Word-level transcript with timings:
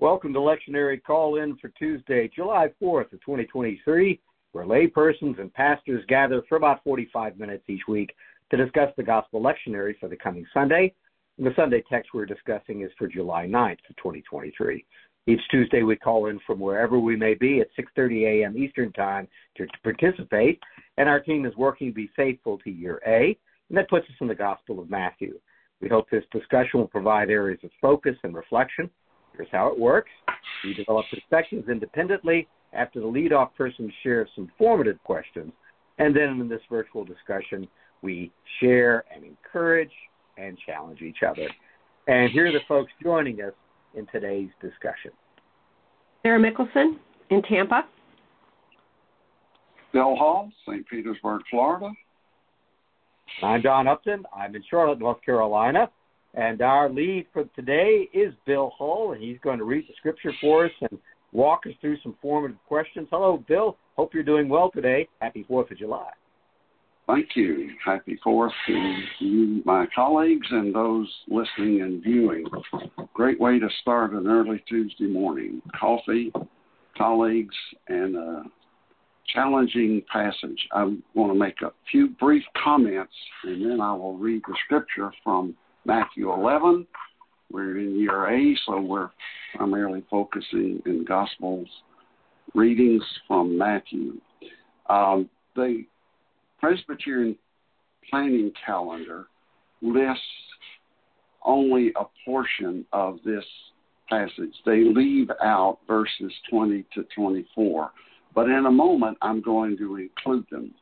Welcome 0.00 0.32
to 0.32 0.38
Lectionary 0.38 1.02
Call 1.02 1.36
In 1.36 1.58
for 1.58 1.68
Tuesday, 1.78 2.30
July 2.34 2.68
4th 2.82 3.12
of 3.12 3.20
2023, 3.20 4.18
where 4.52 4.64
laypersons 4.64 5.38
and 5.38 5.52
pastors 5.52 6.02
gather 6.08 6.40
for 6.48 6.56
about 6.56 6.82
45 6.84 7.38
minutes 7.38 7.64
each 7.68 7.82
week 7.86 8.14
to 8.50 8.56
discuss 8.56 8.88
the 8.96 9.02
Gospel 9.02 9.42
Lectionary 9.42 9.98
for 10.00 10.08
the 10.08 10.16
coming 10.16 10.46
Sunday. 10.54 10.94
And 11.36 11.46
the 11.46 11.52
Sunday 11.54 11.84
text 11.86 12.14
we're 12.14 12.24
discussing 12.24 12.80
is 12.80 12.90
for 12.96 13.08
July 13.08 13.46
9th 13.46 13.90
of 13.90 13.96
2023. 13.96 14.86
Each 15.26 15.40
Tuesday 15.50 15.82
we 15.82 15.96
call 15.96 16.28
in 16.28 16.40
from 16.46 16.60
wherever 16.60 16.98
we 16.98 17.14
may 17.14 17.34
be 17.34 17.60
at 17.60 17.68
6:30 17.78 18.42
a.m. 18.42 18.56
Eastern 18.56 18.92
Time 18.94 19.28
to, 19.58 19.66
to 19.66 19.78
participate, 19.82 20.62
and 20.96 21.10
our 21.10 21.20
team 21.20 21.44
is 21.44 21.54
working 21.56 21.88
to 21.88 21.94
be 21.94 22.10
faithful 22.16 22.56
to 22.60 22.70
year 22.70 23.02
A, 23.06 23.36
and 23.68 23.76
that 23.76 23.90
puts 23.90 24.06
us 24.06 24.16
in 24.22 24.28
the 24.28 24.34
Gospel 24.34 24.80
of 24.80 24.88
Matthew. 24.88 25.38
We 25.82 25.90
hope 25.90 26.08
this 26.08 26.24
discussion 26.32 26.80
will 26.80 26.88
provide 26.88 27.28
areas 27.28 27.60
of 27.64 27.70
focus 27.82 28.16
and 28.22 28.34
reflection. 28.34 28.88
Here's 29.36 29.48
how 29.52 29.68
it 29.68 29.78
works. 29.78 30.10
We 30.64 30.74
develop 30.74 31.06
perspectives 31.12 31.68
independently 31.68 32.48
after 32.72 33.00
the 33.00 33.06
lead-off 33.06 33.54
person 33.56 33.92
shares 34.02 34.28
some 34.34 34.50
formative 34.58 35.02
questions, 35.02 35.52
and 35.98 36.14
then 36.14 36.40
in 36.40 36.48
this 36.48 36.60
virtual 36.70 37.04
discussion, 37.04 37.66
we 38.02 38.30
share 38.60 39.04
and 39.14 39.24
encourage 39.24 39.92
and 40.38 40.56
challenge 40.66 41.02
each 41.02 41.22
other. 41.26 41.48
And 42.06 42.30
here 42.30 42.46
are 42.46 42.52
the 42.52 42.60
folks 42.66 42.92
joining 43.02 43.42
us 43.42 43.52
in 43.94 44.06
today's 44.06 44.50
discussion. 44.60 45.10
Sarah 46.22 46.38
Mickelson 46.38 46.96
in 47.30 47.42
Tampa. 47.42 47.86
Bill 49.92 50.14
Hall, 50.16 50.50
St. 50.66 50.86
Petersburg, 50.88 51.42
Florida. 51.50 51.90
I'm 53.42 53.62
Don 53.62 53.88
Upton. 53.88 54.24
I'm 54.36 54.54
in 54.54 54.62
Charlotte, 54.68 54.98
North 54.98 55.22
Carolina. 55.24 55.90
And 56.34 56.62
our 56.62 56.88
lead 56.88 57.26
for 57.32 57.44
today 57.56 58.08
is 58.12 58.32
Bill 58.46 58.72
Hull, 58.78 59.12
and 59.12 59.22
he's 59.22 59.38
going 59.42 59.58
to 59.58 59.64
read 59.64 59.86
the 59.88 59.94
scripture 59.98 60.32
for 60.40 60.66
us 60.66 60.72
and 60.82 60.98
walk 61.32 61.66
us 61.66 61.72
through 61.80 61.98
some 62.02 62.16
formative 62.22 62.58
questions. 62.68 63.08
Hello, 63.10 63.42
Bill. 63.48 63.76
Hope 63.96 64.14
you're 64.14 64.22
doing 64.22 64.48
well 64.48 64.70
today. 64.70 65.08
Happy 65.20 65.44
4th 65.50 65.70
of 65.72 65.78
July. 65.78 66.10
Thank 67.08 67.30
you. 67.34 67.70
Happy 67.84 68.18
4th 68.24 68.50
to 68.68 68.96
you, 69.18 69.62
my 69.64 69.86
colleagues, 69.92 70.46
and 70.50 70.72
those 70.72 71.12
listening 71.26 71.82
and 71.82 72.02
viewing. 72.02 72.46
Great 73.14 73.40
way 73.40 73.58
to 73.58 73.68
start 73.80 74.12
an 74.12 74.28
early 74.28 74.62
Tuesday 74.68 75.08
morning. 75.08 75.60
Coffee, 75.78 76.32
colleagues, 76.96 77.56
and 77.88 78.14
a 78.14 78.44
challenging 79.34 80.02
passage. 80.12 80.68
I 80.72 80.84
want 81.14 81.32
to 81.32 81.34
make 81.34 81.60
a 81.62 81.72
few 81.90 82.10
brief 82.10 82.44
comments, 82.62 83.12
and 83.42 83.68
then 83.68 83.80
I 83.80 83.92
will 83.92 84.16
read 84.16 84.42
the 84.46 84.54
scripture 84.64 85.10
from 85.24 85.56
Matthew 85.84 86.32
11. 86.32 86.86
We're 87.50 87.78
in 87.78 87.98
year 87.98 88.28
A, 88.30 88.56
so 88.66 88.80
we're 88.80 89.10
primarily 89.56 90.04
focusing 90.10 90.80
in 90.86 91.04
Gospels 91.04 91.68
readings 92.54 93.02
from 93.26 93.56
Matthew. 93.56 94.20
Um, 94.88 95.28
the 95.56 95.84
Presbyterian 96.58 97.36
planning 98.08 98.52
calendar 98.64 99.26
lists 99.82 100.22
only 101.44 101.92
a 101.96 102.04
portion 102.24 102.84
of 102.92 103.18
this 103.24 103.44
passage. 104.08 104.54
They 104.66 104.84
leave 104.84 105.30
out 105.42 105.78
verses 105.86 106.32
20 106.50 106.84
to 106.94 107.04
24. 107.14 107.90
But 108.34 108.48
in 108.48 108.66
a 108.66 108.70
moment, 108.70 109.16
I'm 109.22 109.40
going 109.40 109.76
to 109.78 109.96
include 109.96 110.46
them 110.50 110.72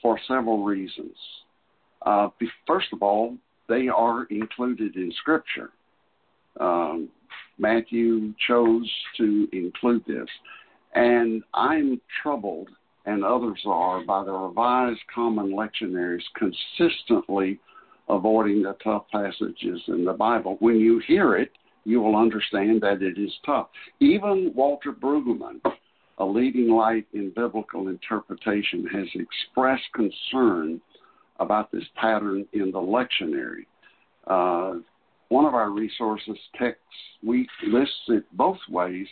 for 0.00 0.18
several 0.28 0.64
reasons. 0.64 1.16
Uh, 2.04 2.28
first 2.66 2.88
of 2.92 3.02
all, 3.02 3.36
they 3.72 3.88
are 3.88 4.24
included 4.24 4.96
in 4.96 5.10
Scripture. 5.20 5.70
Um, 6.60 7.08
Matthew 7.58 8.34
chose 8.46 8.90
to 9.16 9.48
include 9.52 10.04
this. 10.06 10.28
And 10.94 11.42
I'm 11.54 12.00
troubled, 12.22 12.68
and 13.06 13.24
others 13.24 13.60
are, 13.64 14.04
by 14.04 14.24
the 14.24 14.32
Revised 14.32 15.00
Common 15.14 15.52
Lectionaries 15.52 16.22
consistently 16.36 17.58
avoiding 18.10 18.62
the 18.62 18.76
tough 18.84 19.04
passages 19.10 19.80
in 19.88 20.04
the 20.04 20.12
Bible. 20.12 20.56
When 20.60 20.78
you 20.78 21.00
hear 21.06 21.36
it, 21.36 21.52
you 21.84 22.02
will 22.02 22.16
understand 22.16 22.82
that 22.82 23.00
it 23.00 23.16
is 23.16 23.32
tough. 23.46 23.68
Even 24.00 24.52
Walter 24.54 24.92
Brueggemann, 24.92 25.60
a 26.18 26.24
leading 26.24 26.68
light 26.68 27.06
in 27.14 27.32
biblical 27.34 27.88
interpretation, 27.88 28.86
has 28.92 29.08
expressed 29.14 29.88
concern 29.94 30.80
about 31.42 31.70
this 31.72 31.84
pattern 31.96 32.46
in 32.52 32.70
the 32.70 32.78
lectionary. 32.78 33.66
Uh, 34.26 34.80
one 35.28 35.44
of 35.44 35.54
our 35.54 35.70
resources, 35.70 36.36
Text 36.58 36.80
Week, 37.24 37.48
lists 37.66 37.94
it 38.08 38.24
both 38.32 38.58
ways, 38.68 39.06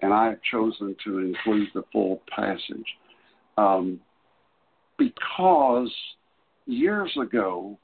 and 0.00 0.12
I 0.12 0.30
have 0.30 0.38
chosen 0.50 0.96
to 1.04 1.18
include 1.18 1.68
the 1.74 1.82
full 1.92 2.22
passage. 2.34 2.86
Um, 3.58 4.00
because 4.98 5.92
years 6.66 7.10
ago, 7.20 7.78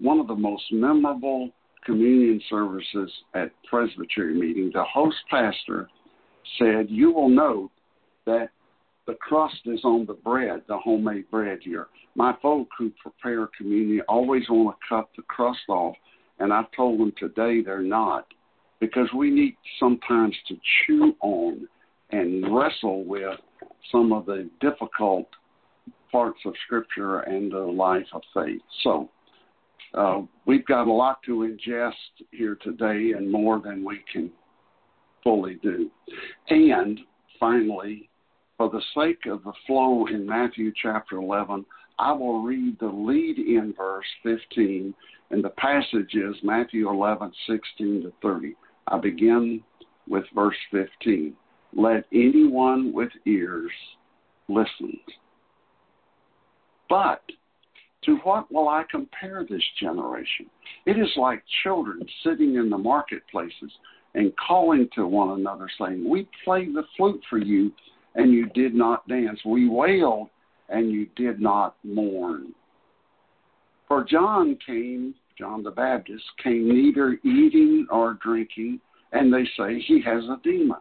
one 0.00 0.18
of 0.18 0.26
the 0.26 0.34
most 0.34 0.64
memorable 0.72 1.50
communion 1.84 2.40
services 2.50 3.10
at 3.34 3.50
Presbytery 3.68 4.34
meeting, 4.34 4.70
the 4.72 4.84
host 4.84 5.16
pastor 5.30 5.88
said, 6.58 6.86
You 6.88 7.12
will 7.12 7.28
note 7.28 7.70
that 8.26 8.50
the 9.06 9.14
crust 9.14 9.60
is 9.66 9.80
on 9.84 10.06
the 10.06 10.14
bread, 10.14 10.62
the 10.68 10.78
homemade 10.78 11.30
bread 11.30 11.58
here. 11.62 11.88
My 12.14 12.34
folk 12.40 12.68
who 12.78 12.92
prepare 13.02 13.48
communion 13.56 14.02
always 14.08 14.44
want 14.48 14.76
to 14.76 14.88
cut 14.88 15.08
the 15.16 15.22
crust 15.22 15.60
off, 15.68 15.96
and 16.38 16.52
I've 16.52 16.70
told 16.76 17.00
them 17.00 17.12
today 17.18 17.62
they're 17.62 17.82
not, 17.82 18.26
because 18.80 19.08
we 19.16 19.30
need 19.30 19.56
sometimes 19.80 20.36
to 20.48 20.56
chew 20.86 21.14
on 21.20 21.68
and 22.10 22.54
wrestle 22.54 23.04
with 23.04 23.38
some 23.90 24.12
of 24.12 24.26
the 24.26 24.48
difficult 24.60 25.26
parts 26.10 26.40
of 26.44 26.54
Scripture 26.66 27.20
and 27.20 27.50
the 27.50 27.58
life 27.58 28.06
of 28.12 28.22
faith. 28.34 28.60
So, 28.84 29.08
uh, 29.94 30.20
we've 30.46 30.64
got 30.66 30.86
a 30.86 30.92
lot 30.92 31.22
to 31.24 31.38
ingest 31.38 31.92
here 32.30 32.56
today 32.62 33.12
and 33.16 33.30
more 33.30 33.60
than 33.60 33.84
we 33.84 34.00
can 34.12 34.30
fully 35.22 35.58
do. 35.62 35.90
And 36.48 37.00
finally, 37.38 38.08
for 38.62 38.70
the 38.70 38.82
sake 38.94 39.26
of 39.26 39.42
the 39.42 39.52
flow 39.66 40.06
in 40.06 40.24
Matthew 40.24 40.72
chapter 40.80 41.16
11, 41.16 41.64
I 41.98 42.12
will 42.12 42.42
read 42.42 42.78
the 42.78 42.86
lead 42.86 43.38
in 43.38 43.74
verse 43.76 44.06
15, 44.22 44.94
and 45.30 45.42
the 45.42 45.50
passage 45.50 46.14
is 46.14 46.36
Matthew 46.44 46.88
11, 46.88 47.32
16 47.48 48.02
to 48.02 48.12
30. 48.22 48.54
I 48.86 48.98
begin 48.98 49.64
with 50.08 50.22
verse 50.32 50.54
15. 50.70 51.34
Let 51.74 52.04
anyone 52.12 52.92
with 52.92 53.08
ears 53.26 53.72
listen. 54.48 54.96
But 56.88 57.22
to 58.04 58.16
what 58.18 58.52
will 58.52 58.68
I 58.68 58.84
compare 58.88 59.44
this 59.48 59.64
generation? 59.80 60.46
It 60.86 60.98
is 60.98 61.10
like 61.16 61.42
children 61.64 62.00
sitting 62.22 62.54
in 62.54 62.70
the 62.70 62.78
marketplaces 62.78 63.72
and 64.14 64.32
calling 64.36 64.88
to 64.94 65.08
one 65.08 65.40
another, 65.40 65.68
saying, 65.80 66.08
We 66.08 66.28
played 66.44 66.76
the 66.76 66.84
flute 66.96 67.22
for 67.28 67.38
you 67.38 67.72
and 68.14 68.32
you 68.32 68.46
did 68.50 68.74
not 68.74 69.06
dance. 69.08 69.40
We 69.44 69.68
wailed, 69.68 70.28
and 70.68 70.90
you 70.90 71.06
did 71.16 71.40
not 71.40 71.76
mourn. 71.84 72.54
For 73.88 74.04
John 74.04 74.56
came, 74.64 75.14
John 75.38 75.62
the 75.62 75.70
Baptist, 75.70 76.24
came 76.42 76.68
neither 76.68 77.18
eating 77.24 77.86
or 77.90 78.18
drinking, 78.22 78.80
and 79.12 79.32
they 79.32 79.44
say 79.56 79.80
he 79.80 80.00
has 80.02 80.24
a 80.24 80.40
demon. 80.42 80.80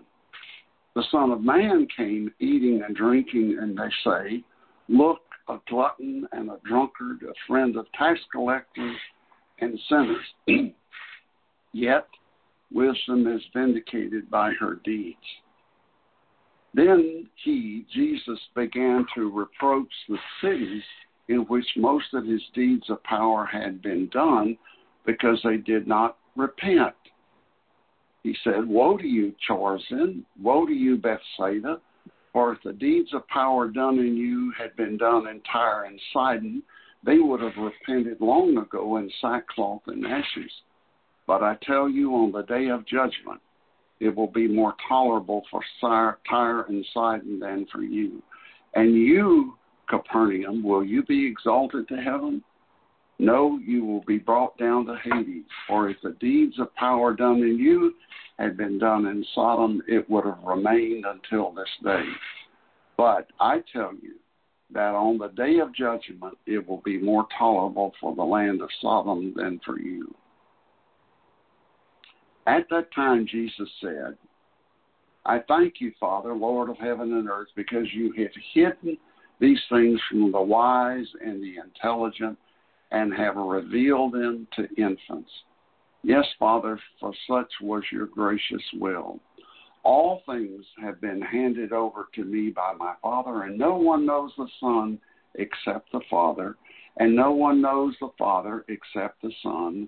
The 0.96 1.04
Son 1.12 1.32
of 1.32 1.42
Man 1.42 1.88
came 1.96 2.32
eating 2.40 2.82
and 2.86 2.96
drinking, 2.96 3.58
and 3.62 3.78
they 3.78 3.90
say, 4.04 4.44
Look, 4.90 5.22
a 5.48 5.58
glutton 5.70 6.28
and 6.32 6.50
a 6.50 6.58
drunkard, 6.66 7.24
a 7.24 7.34
friend 7.48 7.76
of 7.78 7.86
tax 7.98 8.20
collectors 8.32 8.98
and 9.60 9.80
sinners. 9.90 10.74
Yet 11.74 12.08
wisdom 12.74 13.28
is 13.28 13.42
vindicated 13.54 14.30
by 14.30 14.52
her 14.60 14.80
deeds. 14.84 15.18
Then 16.74 17.28
he, 17.44 17.86
Jesus, 17.94 18.40
began 18.56 19.06
to 19.16 19.30
reproach 19.30 19.92
the 20.08 20.18
cities 20.42 20.84
in 21.28 21.40
which 21.48 21.66
most 21.76 22.14
of 22.14 22.26
his 22.26 22.42
deeds 22.54 22.90
of 22.90 23.04
power 23.04 23.46
had 23.46 23.82
been 23.82 24.08
done 24.10 24.58
because 25.06 25.40
they 25.44 25.58
did 25.58 25.88
not 25.88 26.18
repent. 26.36 26.96
He 28.24 28.36
said, 28.44 28.68
Woe 28.68 28.98
to 28.98 29.08
you, 29.08 29.34
Chorazin! 29.48 30.24
Woe 30.42 30.66
to 30.66 30.74
you, 30.74 30.98
Bethsaida! 30.98 31.82
For 32.32 32.54
if 32.54 32.60
the 32.64 32.74
deeds 32.74 33.14
of 33.14 33.28
power 33.28 33.68
done 33.68 34.00
in 34.00 34.16
you 34.16 34.54
had 34.58 34.76
been 34.76 34.98
done 34.98 35.28
in 35.28 35.42
Tyre 35.42 35.86
and 35.86 36.00
Sidon, 36.14 36.64
they 37.04 37.18
would 37.18 37.42
have 37.42 37.58
repented 37.58 38.22
long 38.22 38.58
ago 38.58 38.98
in 38.98 39.12
sackcloth 39.20 39.82
and 39.88 40.06
ashes. 40.06 40.52
But 41.28 41.44
I 41.44 41.58
tell 41.64 41.90
you, 41.90 42.14
on 42.16 42.32
the 42.32 42.44
day 42.44 42.70
of 42.70 42.86
judgment, 42.86 43.42
it 44.02 44.16
will 44.16 44.32
be 44.32 44.48
more 44.48 44.74
tolerable 44.90 45.44
for 45.52 45.62
Tyre 45.80 46.66
and 46.68 46.86
Sidon 46.92 47.40
than 47.40 47.68
for 47.72 47.84
you. 47.84 48.22
And 48.74 48.96
you, 48.96 49.54
Capernaum, 49.88 50.64
will 50.64 50.84
you 50.84 51.04
be 51.04 51.28
exalted 51.28 51.88
to 51.88 51.98
heaven? 51.98 52.44
No, 53.20 53.60
you 53.64 53.86
will 53.86 54.04
be 54.08 54.18
brought 54.18 54.58
down 54.58 54.88
to 54.88 54.98
Hades. 55.04 55.46
For 55.68 55.90
if 55.90 55.98
the 56.02 56.18
deeds 56.20 56.60
of 56.60 56.74
power 56.74 57.14
done 57.14 57.44
in 57.44 57.60
you 57.60 57.94
had 58.40 58.58
been 58.58 58.80
done 58.80 59.06
in 59.06 59.24
Sodom, 59.36 59.84
it 59.88 60.10
would 60.10 60.26
have 60.26 60.42
remained 60.44 61.06
until 61.06 61.52
this 61.52 61.70
day. 61.84 62.04
But 62.98 63.28
I 63.40 63.62
tell 63.72 63.94
you 64.02 64.16
that 64.74 64.96
on 64.96 65.20
the 65.20 65.28
day 65.28 65.60
of 65.60 65.76
judgment, 65.76 66.38
it 66.48 66.68
will 66.68 66.82
be 66.84 66.98
more 66.98 67.28
tolerable 67.38 67.94
for 68.02 68.16
the 68.16 68.24
land 68.24 68.62
of 68.64 68.70
Sodom 68.82 69.34
than 69.36 69.60
for 69.64 69.80
you. 69.80 70.16
At 72.48 72.68
that 72.70 72.94
time, 72.94 73.28
Jesus 73.30 73.70
said, 73.82 74.18
I 75.26 75.40
thank 75.48 75.76
you, 75.80 75.92
Father, 76.00 76.34
Lord 76.34 76.70
of 76.70 76.78
heaven 76.78 77.14
and 77.14 77.30
earth, 77.30 77.50
because 77.56 77.86
you 77.94 78.12
have 78.18 78.32
hidden 78.54 78.98
these 79.40 79.60
things 79.70 80.00
from 80.10 80.32
the 80.32 80.42
wise 80.42 81.08
and 81.24 81.42
the 81.42 81.56
intelligent 81.58 82.38
and 82.92 83.14
have 83.14 83.36
revealed 83.36 84.14
them 84.14 84.48
to 84.56 84.68
infants. 84.78 85.30
Yes, 86.04 86.26
Father, 86.40 86.80
for 87.00 87.14
such 87.28 87.52
was 87.62 87.84
your 87.92 88.08
gracious 88.08 88.64
will. 88.74 89.20
All 89.84 90.22
things 90.26 90.66
have 90.82 91.00
been 91.02 91.22
handed 91.22 91.74
over 91.74 92.08
to 92.16 92.24
me 92.24 92.50
by 92.50 92.74
my 92.78 92.94
Father, 93.02 93.44
and 93.44 93.58
no 93.58 93.76
one 93.76 94.06
knows 94.06 94.32
the 94.38 94.48
Son 94.60 95.00
except 95.36 95.92
the 95.92 96.02
Father, 96.10 96.56
and 96.98 97.16
no 97.16 97.32
one 97.32 97.62
knows 97.62 97.96
the 98.00 98.10
Father 98.18 98.66
except 98.68 99.22
the 99.22 99.32
Son, 99.42 99.88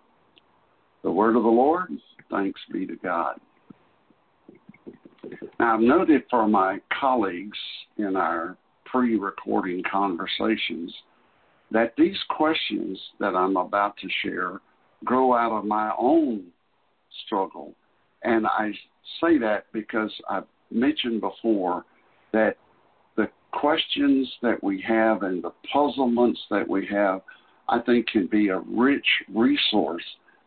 The 1.03 1.11
word 1.11 1.35
of 1.35 1.43
the 1.43 1.49
Lord, 1.49 1.89
thanks 2.29 2.59
be 2.71 2.85
to 2.85 2.95
God. 2.95 3.35
Now, 5.59 5.75
I've 5.75 5.81
noted 5.81 6.23
for 6.29 6.47
my 6.47 6.79
colleagues 6.99 7.57
in 7.97 8.15
our 8.15 8.57
pre 8.85 9.17
recording 9.17 9.83
conversations 9.89 10.93
that 11.71 11.93
these 11.97 12.17
questions 12.29 12.99
that 13.19 13.35
I'm 13.35 13.57
about 13.57 13.95
to 13.97 14.07
share 14.23 14.59
grow 15.05 15.33
out 15.33 15.51
of 15.51 15.65
my 15.65 15.91
own 15.97 16.45
struggle. 17.25 17.73
And 18.23 18.45
I 18.45 18.71
say 19.21 19.37
that 19.39 19.65
because 19.73 20.11
I've 20.29 20.45
mentioned 20.69 21.21
before 21.21 21.83
that 22.33 22.57
the 23.15 23.29
questions 23.51 24.31
that 24.41 24.63
we 24.63 24.83
have 24.87 25.23
and 25.23 25.43
the 25.43 25.53
puzzlements 25.71 26.39
that 26.49 26.67
we 26.67 26.87
have, 26.91 27.21
I 27.69 27.79
think, 27.79 28.07
can 28.07 28.27
be 28.27 28.49
a 28.49 28.59
rich 28.59 29.07
resource 29.33 30.03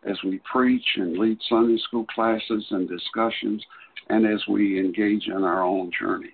as 0.09 0.17
we 0.25 0.41
preach 0.51 0.85
and 0.97 1.19
lead 1.19 1.39
Sunday 1.49 1.79
school 1.87 2.07
classes 2.07 2.65
and 2.71 2.89
discussions 2.89 3.63
and 4.09 4.27
as 4.27 4.41
we 4.49 4.79
engage 4.79 5.27
in 5.29 5.45
our 5.45 5.63
own 5.63 5.91
journey. 5.99 6.33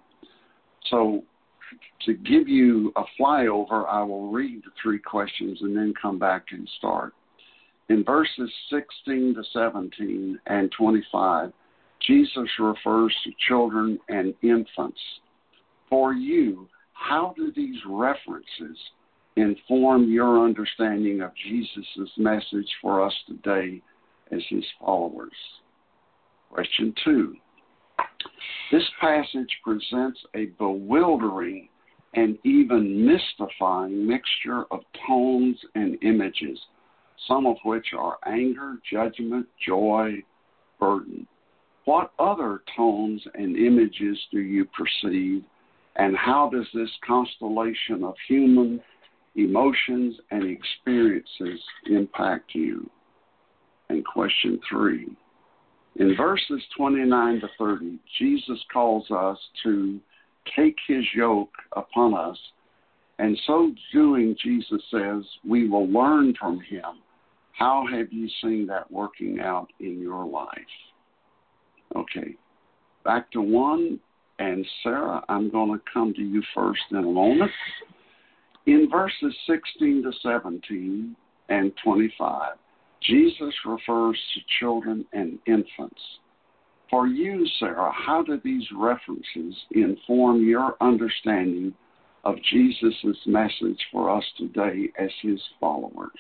So, 0.89 1.23
to 2.07 2.15
give 2.15 2.49
you 2.49 2.93
a 2.97 3.05
flyover, 3.19 3.87
I 3.89 4.03
will 4.03 4.31
read 4.31 4.63
the 4.65 4.71
three 4.83 4.99
questions 4.99 5.59
and 5.61 5.77
then 5.77 5.93
come 6.01 6.19
back 6.19 6.47
and 6.51 6.69
start. 6.79 7.13
In 7.91 8.05
verses 8.05 8.51
16 8.71 9.35
to 9.35 9.43
17 9.53 10.39
and 10.47 10.73
25, 10.77 11.53
Jesus 12.07 12.49
refers 12.59 13.15
to 13.25 13.31
children 13.49 13.99
and 14.09 14.35
infants. 14.43 15.01
For 15.89 16.13
you, 16.13 16.69
how 16.93 17.35
do 17.37 17.53
these 17.55 17.77
references 17.87 18.79
inform 19.41 20.11
your 20.11 20.45
understanding 20.45 21.23
of 21.23 21.33
Jesus' 21.49 22.11
message 22.17 22.69
for 22.81 23.05
us 23.05 23.15
today 23.27 23.83
as 24.33 24.43
his 24.49 24.65
followers? 24.79 25.33
Question 26.51 26.95
two 27.05 27.37
this 28.71 28.89
passage 29.01 29.51
presents 29.65 30.21
a 30.35 30.47
bewildering 30.59 31.69
and 32.15 32.39
even 32.45 33.07
mystifying 33.07 34.07
mixture 34.07 34.65
of 34.71 34.81
tones 35.07 35.59
and 35.75 36.03
images, 36.03 36.59
some 37.27 37.47
of 37.47 37.57
which 37.65 37.89
are 37.97 38.19
anger, 38.27 38.77
judgment, 38.91 39.47
joy, 39.67 40.23
burden. 40.79 41.27
What 41.85 42.13
other 42.19 42.63
tones 42.77 43.23
and 43.35 43.57
images 43.57 44.19
do 44.31 44.39
you 44.39 44.67
perceive, 44.67 45.43
and 45.97 46.17
how 46.17 46.51
does 46.51 46.67
this 46.73 46.91
constellation 47.07 48.05
of 48.05 48.15
human 48.29 48.81
emotions 49.37 50.17
and 50.31 50.45
experiences 50.45 51.61
impact 51.87 52.55
you? 52.55 52.89
And 53.89 54.05
question 54.05 54.61
three 54.69 55.09
in 55.97 56.17
verses 56.17 56.63
29 56.77 57.41
to 57.41 57.49
30, 57.59 57.99
Jesus 58.19 58.59
calls 58.73 59.11
us 59.11 59.39
to 59.63 60.01
take 60.57 60.77
his 60.87 61.05
yoke 61.15 61.53
upon 61.77 62.15
us. 62.15 62.39
And 63.19 63.39
so 63.47 63.73
doing, 63.93 64.37
Jesus 64.43 64.83
says, 64.91 65.23
we 65.47 65.69
will 65.69 65.89
learn 65.89 66.35
from 66.39 66.61
him. 66.61 67.03
How 67.53 67.85
have 67.91 68.13
you 68.13 68.29
seen 68.43 68.67
that 68.69 68.91
working 68.91 69.41
out 69.41 69.69
in 69.81 70.01
your 70.01 70.25
life? 70.25 70.49
Okay, 71.95 72.35
back 73.05 73.31
to 73.33 73.43
one. 73.43 74.01
And 74.39 74.65
Sarah, 74.83 75.23
I'm 75.29 75.51
going 75.51 75.79
to 75.79 75.85
come 75.93 76.15
to 76.15 76.23
you 76.23 76.43
first 76.55 76.81
in 76.93 76.97
a 76.97 77.03
moment. 77.03 77.51
In 78.67 78.89
verses 78.91 79.35
16 79.47 80.03
to 80.03 80.13
17 80.23 81.17
and 81.49 81.73
25, 81.83 82.53
Jesus 83.03 83.55
refers 83.65 84.19
to 84.35 84.41
children 84.61 85.05
and 85.13 85.39
infants. 85.47 86.01
For 86.91 87.07
you, 87.07 87.47
Sarah, 87.59 87.93
how 87.93 88.23
do 88.23 88.41
these 88.43 88.67
references 88.77 89.55
inform 89.71 90.47
your 90.47 90.77
understanding 90.81 91.73
of 92.25 92.35
Jesus' 92.51 93.17
message 93.27 93.79
for 93.91 94.15
us 94.15 94.25
today 94.37 94.91
as 94.99 95.11
his 95.23 95.41
followers? 95.59 96.11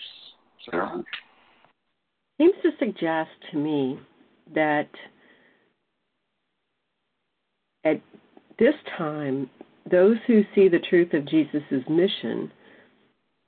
Sarah? 0.70 1.02
Seems 2.38 2.54
to 2.62 2.70
suggest 2.78 3.30
to 3.50 3.58
me 3.58 4.00
that 4.54 4.88
at 7.84 8.00
this 8.58 8.74
time, 8.96 9.50
those 9.88 10.16
who 10.26 10.42
see 10.54 10.68
the 10.68 10.78
truth 10.78 11.12
of 11.14 11.26
Jesus' 11.26 11.62
mission 11.88 12.50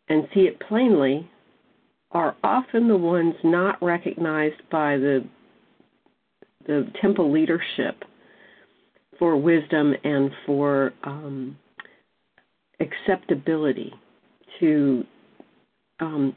and 0.09 0.29
see 0.35 0.41
it 0.41 0.61
plainly 0.61 1.31
are 2.11 2.37
often 2.45 2.89
the 2.89 2.97
ones 2.97 3.35
not 3.43 3.83
recognized 3.83 4.61
by 4.71 4.97
the 4.97 5.25
the 6.67 6.87
temple 7.01 7.33
leadership 7.33 8.05
for 9.19 9.37
wisdom 9.37 9.95
and 10.05 10.31
for 10.47 10.93
um, 11.03 11.57
acceptability 12.79 13.93
to 14.61 15.05
um, 16.01 16.35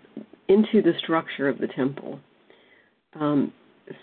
into 0.47 0.81
the 0.81 0.93
structure 0.99 1.47
of 1.47 1.57
the 1.59 1.67
temple. 1.67 2.19
Um, 3.19 3.51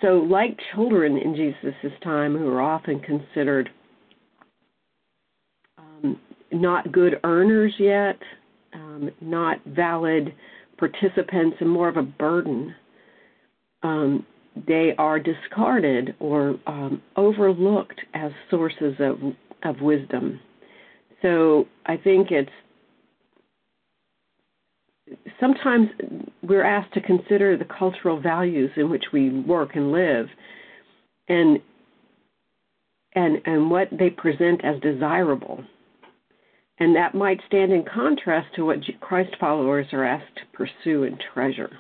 so, 0.01 0.19
like 0.19 0.59
children 0.75 1.17
in 1.17 1.35
Jesus' 1.35 1.93
time, 2.05 2.37
who 2.37 2.49
are 2.49 2.63
often 2.63 3.01
considered 3.01 3.69
um, 6.03 6.19
not 6.53 6.93
good 6.93 7.21
earners 7.25 7.73
yet, 7.79 8.19
um, 8.75 9.11
not 9.21 9.59
valid 9.67 10.35
participants 10.79 11.57
and 11.61 11.71
more 11.71 11.89
of 11.89 11.97
a 11.97 12.03
burden. 12.03 12.75
Um, 13.83 14.27
they 14.67 14.95
are 14.99 15.19
discarded 15.19 16.15
or 16.21 16.57
um, 16.67 17.03
overlooked 17.17 18.01
as 18.15 18.33
sources 18.51 18.95
of 18.99 19.19
of 19.63 19.81
wisdom. 19.81 20.41
So 21.23 21.67
I 21.87 21.97
think 21.97 22.31
it's 22.31 22.51
sometimes 25.41 25.89
we're 26.43 26.65
asked 26.65 26.93
to 26.95 27.01
consider 27.01 27.57
the 27.57 27.65
cultural 27.65 28.21
values 28.21 28.71
in 28.77 28.91
which 28.91 29.05
we 29.13 29.31
work 29.31 29.77
and 29.77 29.93
live, 29.93 30.27
and 31.29 31.61
and 33.15 33.41
and 33.45 33.71
what 33.71 33.89
they 33.91 34.11
present 34.11 34.65
as 34.65 34.81
desirable. 34.81 35.65
And 36.79 36.97
that 36.97 37.15
might 37.15 37.41
stand 37.47 37.73
in 37.73 37.85
contrast 37.85 38.55
to 38.57 38.65
what 38.65 38.79
Christ 39.01 39.37
followers 39.39 39.87
are 39.93 40.05
asked 40.05 40.37
to 40.37 40.57
pursue 40.57 41.05
and 41.05 41.23
treasure. 41.33 41.71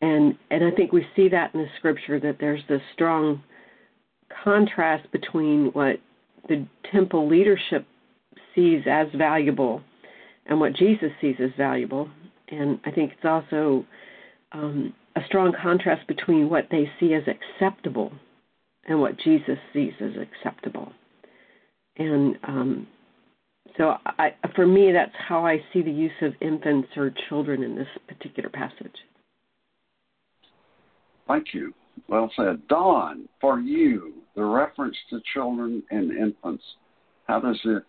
And 0.00 0.36
and 0.50 0.64
I 0.64 0.70
think 0.70 0.92
we 0.92 1.06
see 1.16 1.28
that 1.30 1.54
in 1.54 1.60
the 1.60 1.68
scripture 1.78 2.20
that 2.20 2.36
there's 2.38 2.62
this 2.68 2.82
strong 2.94 3.42
contrast 4.44 5.10
between 5.10 5.66
what 5.72 5.96
the 6.48 6.66
temple 6.92 7.28
leadership 7.28 7.86
sees 8.54 8.82
as 8.88 9.08
valuable 9.16 9.82
and 10.46 10.60
what 10.60 10.74
Jesus 10.74 11.10
sees 11.20 11.36
as 11.40 11.50
valuable. 11.56 12.08
And 12.48 12.78
I 12.84 12.90
think 12.90 13.12
it's 13.12 13.24
also 13.24 13.84
um, 14.52 14.94
a 15.16 15.20
strong 15.26 15.52
contrast 15.60 16.06
between 16.06 16.48
what 16.48 16.68
they 16.70 16.90
see 17.00 17.14
as 17.14 17.24
acceptable 17.26 18.12
and 18.86 19.00
what 19.00 19.18
Jesus 19.18 19.58
sees 19.72 19.92
as 20.00 20.12
acceptable. 20.16 20.92
And 21.96 22.38
um, 22.44 22.86
so, 23.78 23.94
I, 24.04 24.30
for 24.54 24.66
me, 24.66 24.92
that's 24.92 25.14
how 25.28 25.46
I 25.46 25.62
see 25.72 25.82
the 25.82 25.90
use 25.90 26.10
of 26.20 26.32
infants 26.40 26.88
or 26.96 27.14
children 27.28 27.62
in 27.62 27.76
this 27.76 27.86
particular 28.08 28.50
passage. 28.50 28.94
Thank 31.28 31.54
you. 31.54 31.72
Well 32.08 32.30
said. 32.36 32.66
Don, 32.68 33.28
for 33.40 33.60
you, 33.60 34.14
the 34.34 34.44
reference 34.44 34.96
to 35.10 35.20
children 35.32 35.82
and 35.90 36.10
infants, 36.10 36.62
how 37.26 37.40
does 37.40 37.58
it 37.64 37.82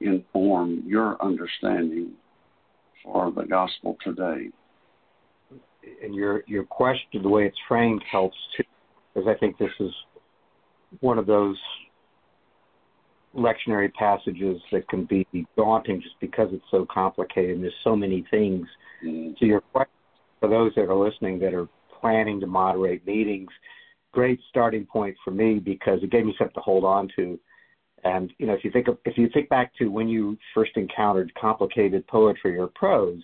inform 0.00 0.82
your 0.86 1.22
understanding 1.22 2.12
for 3.04 3.30
the 3.30 3.44
gospel 3.44 3.96
today? 4.02 4.48
And 6.02 6.14
your 6.14 6.42
your 6.46 6.64
question, 6.64 7.22
the 7.22 7.28
way 7.28 7.46
it's 7.46 7.56
framed, 7.66 8.02
helps 8.10 8.36
too, 8.56 8.64
because 9.14 9.28
I 9.28 9.38
think 9.38 9.58
this 9.58 9.70
is 9.78 9.92
one 11.00 11.18
of 11.18 11.26
those 11.26 11.56
lectionary 13.34 13.92
passages 13.94 14.60
that 14.72 14.88
can 14.88 15.04
be 15.04 15.26
daunting 15.56 16.00
just 16.00 16.18
because 16.20 16.48
it's 16.52 16.64
so 16.70 16.86
complicated 16.92 17.56
and 17.56 17.62
there's 17.62 17.74
so 17.84 17.94
many 17.94 18.26
things. 18.30 18.66
Mm-hmm. 19.04 19.34
To 19.38 19.46
your 19.46 19.60
question, 19.60 19.92
for 20.40 20.48
those 20.48 20.72
that 20.76 20.82
are 20.82 20.94
listening 20.94 21.38
that 21.40 21.54
are 21.54 21.68
planning 22.00 22.40
to 22.40 22.46
moderate 22.46 23.06
meetings, 23.06 23.50
great 24.12 24.40
starting 24.48 24.84
point 24.86 25.16
for 25.24 25.30
me 25.30 25.58
because 25.58 26.02
it 26.02 26.10
gave 26.10 26.26
me 26.26 26.34
something 26.38 26.54
to 26.54 26.60
hold 26.60 26.84
on 26.84 27.08
to. 27.16 27.38
And 28.02 28.32
you 28.38 28.46
know, 28.46 28.54
if 28.54 28.64
you 28.64 28.70
think 28.70 28.88
of, 28.88 28.98
if 29.04 29.18
you 29.18 29.28
think 29.32 29.48
back 29.48 29.72
to 29.76 29.88
when 29.88 30.08
you 30.08 30.38
first 30.54 30.72
encountered 30.76 31.32
complicated 31.34 32.06
poetry 32.06 32.58
or 32.58 32.66
prose, 32.68 33.22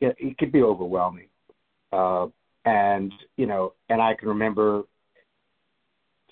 it, 0.00 0.16
it 0.18 0.38
could 0.38 0.50
be 0.50 0.62
overwhelming. 0.62 1.28
Uh, 1.92 2.26
and 2.64 3.12
you 3.36 3.46
know, 3.46 3.74
and 3.90 4.00
I 4.00 4.14
can 4.14 4.28
remember 4.28 4.84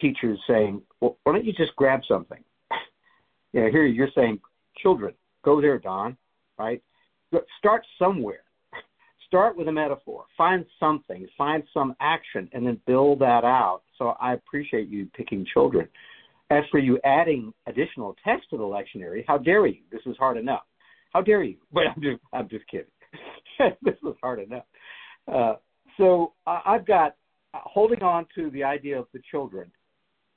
teachers 0.00 0.38
saying, 0.49 0.80
"Well, 1.00 1.18
why 1.25 1.32
don't 1.32 1.44
you 1.44 1.52
just 1.52 1.76
grab 1.76 2.00
something?" 2.09 2.42
You 3.52 3.61
know, 3.61 3.71
here 3.71 3.87
you're 3.87 4.11
saying, 4.14 4.40
"Children, 4.78 5.14
go 5.45 5.61
there, 5.61 5.78
Don." 5.78 6.16
Right? 6.59 6.83
Start 7.59 7.87
somewhere. 7.99 8.42
Start 9.26 9.57
with 9.57 9.69
a 9.69 9.73
metaphor. 9.73 10.25
Find 10.37 10.64
something. 10.78 11.26
Find 11.38 11.62
some 11.73 11.95
action, 12.00 12.49
and 12.52 12.66
then 12.66 12.80
build 12.87 13.21
that 13.21 13.45
out. 13.45 13.83
So 13.99 14.14
I 14.21 14.35
appreciate 14.35 14.88
you 14.88 15.07
picking 15.16 15.47
children. 15.52 15.88
As 16.50 16.64
for 16.71 16.78
you 16.78 16.99
adding 17.04 17.52
additional 17.66 18.16
text 18.25 18.50
to 18.50 18.57
the 18.57 18.64
lectionary, 18.64 19.25
how 19.28 19.38
dare 19.38 19.66
you? 19.66 19.83
This 19.92 20.00
is 20.07 20.16
hard 20.19 20.37
enough. 20.37 20.64
How 21.12 21.23
dare 21.23 21.45
you? 21.45 21.57
But 21.73 21.85
I'm 21.95 22.02
just, 22.02 22.21
I'm 22.33 22.49
just 22.49 22.66
kidding. 22.69 22.87
this 23.83 23.95
was 24.02 24.16
hard 24.21 24.40
enough. 24.40 24.64
Uh, 25.33 25.54
so 25.97 26.33
I've 26.47 26.87
got 26.87 27.16
holding 27.54 28.02
on 28.02 28.26
to 28.35 28.50
the 28.50 28.64
idea 28.64 28.99
of 28.99 29.07
the 29.12 29.21
children. 29.30 29.71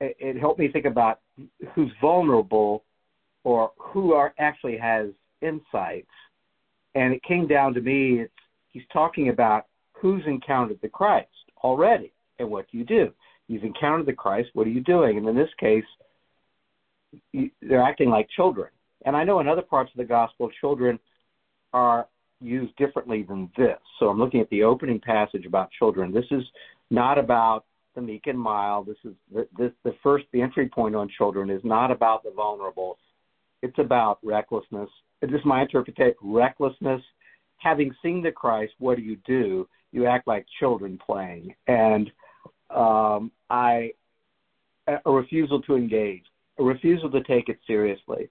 It, 0.01 0.15
it 0.19 0.39
helped 0.39 0.59
me 0.59 0.67
think 0.67 0.85
about 0.85 1.21
who's 1.73 1.91
vulnerable 2.01 2.83
or 3.43 3.71
who 3.77 4.13
are 4.13 4.33
actually 4.39 4.77
has 4.77 5.07
insights. 5.41 6.07
And 6.95 7.13
it 7.13 7.23
came 7.23 7.47
down 7.47 7.73
to 7.73 7.81
me. 7.81 8.21
It's 8.21 8.33
he's 8.71 8.83
talking 8.91 9.29
about 9.29 9.65
who's 9.93 10.23
encountered 10.25 10.79
the 10.81 10.89
Christ 10.89 11.27
already, 11.63 12.11
and 12.39 12.49
what 12.49 12.69
do 12.71 12.77
you 12.77 12.83
do? 12.83 13.11
You've 13.47 13.63
encountered 13.63 14.05
the 14.05 14.13
Christ. 14.13 14.49
What 14.53 14.67
are 14.67 14.71
you 14.71 14.81
doing? 14.81 15.17
And 15.17 15.27
in 15.27 15.35
this 15.35 15.49
case, 15.59 15.83
they're 17.61 17.83
acting 17.83 18.09
like 18.09 18.27
children. 18.35 18.69
And 19.05 19.15
I 19.15 19.23
know 19.23 19.39
in 19.39 19.47
other 19.47 19.61
parts 19.61 19.91
of 19.93 19.97
the 19.97 20.05
gospel, 20.05 20.49
children 20.61 20.99
are 21.73 22.07
used 22.39 22.75
differently 22.77 23.23
than 23.23 23.49
this. 23.57 23.77
So 23.99 24.09
I'm 24.09 24.19
looking 24.19 24.41
at 24.41 24.49
the 24.49 24.63
opening 24.63 24.99
passage 24.99 25.45
about 25.45 25.71
children. 25.71 26.13
This 26.13 26.25
is 26.31 26.43
not 26.89 27.17
about 27.17 27.65
the 27.95 28.01
meek 28.01 28.27
and 28.27 28.39
mild. 28.39 28.87
This 28.87 28.97
is 29.05 29.13
the, 29.33 29.47
this, 29.57 29.71
the 29.83 29.95
first, 30.01 30.25
the 30.31 30.41
entry 30.41 30.67
point 30.67 30.95
on 30.95 31.09
children 31.17 31.49
is 31.49 31.61
not 31.63 31.91
about 31.91 32.23
the 32.23 32.31
vulnerable. 32.31 32.97
It's 33.63 33.79
about 33.79 34.19
recklessness. 34.23 34.89
This 35.21 35.31
is 35.31 35.45
my 35.45 35.63
interpretation. 35.63 36.13
Recklessness. 36.21 37.01
Having 37.57 37.95
seen 38.03 38.21
the 38.21 38.31
Christ, 38.31 38.73
what 38.77 38.97
do 38.97 39.03
you 39.03 39.17
do? 39.25 39.67
You 39.91 40.05
act 40.05 40.27
like 40.27 40.45
children 40.59 40.99
playing. 41.03 41.55
And 41.67 42.11
um, 42.69 43.31
I, 43.49 43.93
a 44.87 45.11
refusal 45.11 45.61
to 45.63 45.75
engage 45.75 46.23
a 46.59 46.63
refusal 46.63 47.09
to 47.11 47.23
take 47.23 47.49
it 47.49 47.59
seriously, 47.65 48.29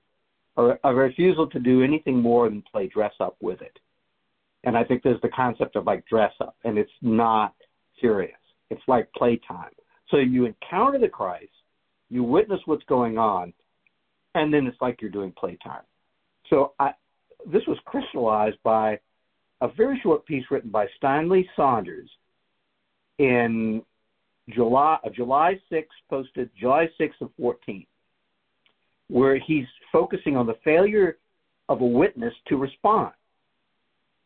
a 0.57 0.95
refusal 0.95 1.49
to 1.49 1.59
do 1.59 1.83
anything 1.83 2.21
more 2.21 2.49
than 2.49 2.63
play 2.71 2.87
dress 2.87 3.15
up 3.21 3.37
with 3.41 3.61
it. 3.63 3.79
And 4.65 4.77
I 4.77 4.85
think 4.85 5.03
there's 5.03 5.21
the 5.23 5.29
concept 5.31 5.77
of 5.77 5.87
like 5.87 6.07
dress 6.07 6.33
up, 6.41 6.57
and 6.65 6.79
it's 6.79 6.93
not 7.01 7.55
serious. 8.01 8.37
It's 8.71 8.83
like 8.87 9.13
playtime. 9.15 9.73
So 10.09 10.19
you 10.19 10.45
encounter 10.45 10.99
the 10.99 11.09
Christ, 11.09 11.51
you 12.11 12.23
witness 12.23 12.61
what's 12.67 12.85
going 12.85 13.19
on, 13.19 13.53
and 14.35 14.53
then 14.53 14.67
it's 14.67 14.81
like 14.81 15.01
you're 15.01 15.11
doing 15.11 15.33
playtime. 15.33 15.83
So 16.49 16.73
I, 16.79 16.93
this 17.51 17.63
was 17.67 17.79
crystallized 17.85 18.59
by 18.63 18.99
a 19.61 19.69
very 19.69 19.99
short 20.03 20.27
piece 20.27 20.45
written 20.51 20.71
by 20.71 20.87
Stanley 20.97 21.49
Saunders 21.57 22.11
in 23.19 23.83
July, 24.51 24.99
uh, 25.05 25.11
July 25.11 25.61
6, 25.71 25.89
posted 26.11 26.51
July 26.59 26.89
6th 26.99 27.21
of 27.21 27.31
14 27.39 27.87
where 29.13 29.39
he's 29.39 29.67
focusing 29.93 30.39
on 30.39 30.47
the 30.47 30.57
failure 30.65 31.19
of 31.69 31.83
a 31.83 31.87
witness 31.87 32.33
to 32.49 32.57
respond, 32.57 33.13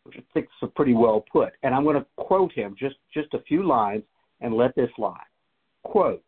which 0.05 0.17
I 0.17 0.23
think 0.33 0.47
is 0.63 0.71
pretty 0.77 0.95
well 0.95 1.25
put. 1.33 1.55
And 1.65 1.75
I'm 1.75 1.83
going 1.83 1.97
to 1.97 2.07
quote 2.17 2.53
him 2.53 2.77
just, 2.79 2.95
just 3.13 3.35
a 3.35 3.43
few 3.43 3.67
lines 3.67 4.05
and 4.41 4.55
let 4.55 4.77
this 4.77 4.91
lie. 4.97 5.25
Quote, 5.83 6.23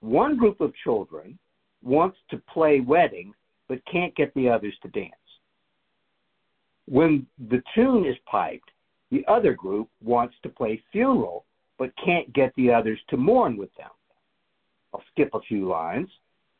one 0.00 0.38
group 0.38 0.62
of 0.62 0.72
children 0.82 1.38
wants 1.82 2.16
to 2.30 2.38
play 2.52 2.80
wedding 2.80 3.34
but 3.68 3.84
can't 3.90 4.14
get 4.14 4.32
the 4.34 4.48
others 4.48 4.74
to 4.82 4.88
dance. 4.88 5.12
When 6.86 7.26
the 7.48 7.62
tune 7.74 8.04
is 8.06 8.16
piped, 8.26 8.70
the 9.10 9.24
other 9.28 9.54
group 9.54 9.88
wants 10.02 10.34
to 10.42 10.48
play 10.48 10.82
funeral 10.90 11.44
but 11.78 11.90
can't 12.04 12.32
get 12.32 12.52
the 12.56 12.72
others 12.72 12.98
to 13.08 13.16
mourn 13.16 13.56
with 13.56 13.74
them. 13.76 13.90
I'll 14.92 15.02
skip 15.12 15.30
a 15.34 15.40
few 15.40 15.68
lines. 15.68 16.08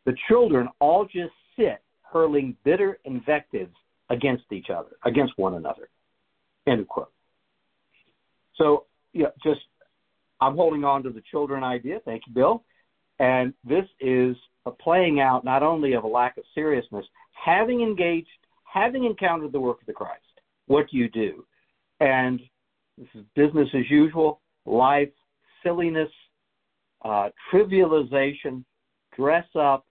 The 0.05 0.15
children 0.29 0.69
all 0.81 1.05
just 1.05 1.33
sit 1.57 1.83
hurling 2.03 2.57
bitter 2.65 2.99
invectives 3.05 3.75
against 4.11 4.45
each 4.51 4.69
other, 4.71 4.97
against 5.05 5.33
one 5.37 5.55
another. 5.55 5.89
End 6.67 6.87
quote. 6.89 7.13
So, 8.57 8.85
yeah, 9.13 9.29
just 9.43 9.61
I'm 10.41 10.57
holding 10.57 10.85
on 10.85 11.03
to 11.05 11.11
the 11.11 11.23
children 11.31 11.63
idea. 11.63 12.01
Thank 12.05 12.25
you, 12.27 12.35
Bill. 12.35 12.65
And 13.23 13.55
this 13.63 13.85
is 14.01 14.37
a 14.67 14.73
playing 14.73 15.21
out 15.21 15.45
not 15.45 15.63
only 15.63 15.93
of 15.93 16.03
a 16.03 16.09
lack 16.09 16.37
of 16.39 16.45
seriousness, 16.57 17.07
having 17.33 17.81
engaged, 17.81 18.27
having 18.65 19.05
encountered 19.05 19.53
the 19.53 19.61
work 19.61 19.81
of 19.81 19.87
the 19.87 19.93
Christ. 19.93 20.25
What 20.67 20.91
do 20.91 20.99
you 20.99 21.09
do? 21.09 21.47
And 22.01 22.41
this 22.99 23.07
is 23.15 23.25
business 23.37 23.69
as 23.75 23.89
usual, 23.89 24.41
life, 24.67 25.09
silliness, 25.63 26.09
uh, 27.05 27.29
trivialization, 27.53 28.65
dress 29.17 29.47
up, 29.55 29.87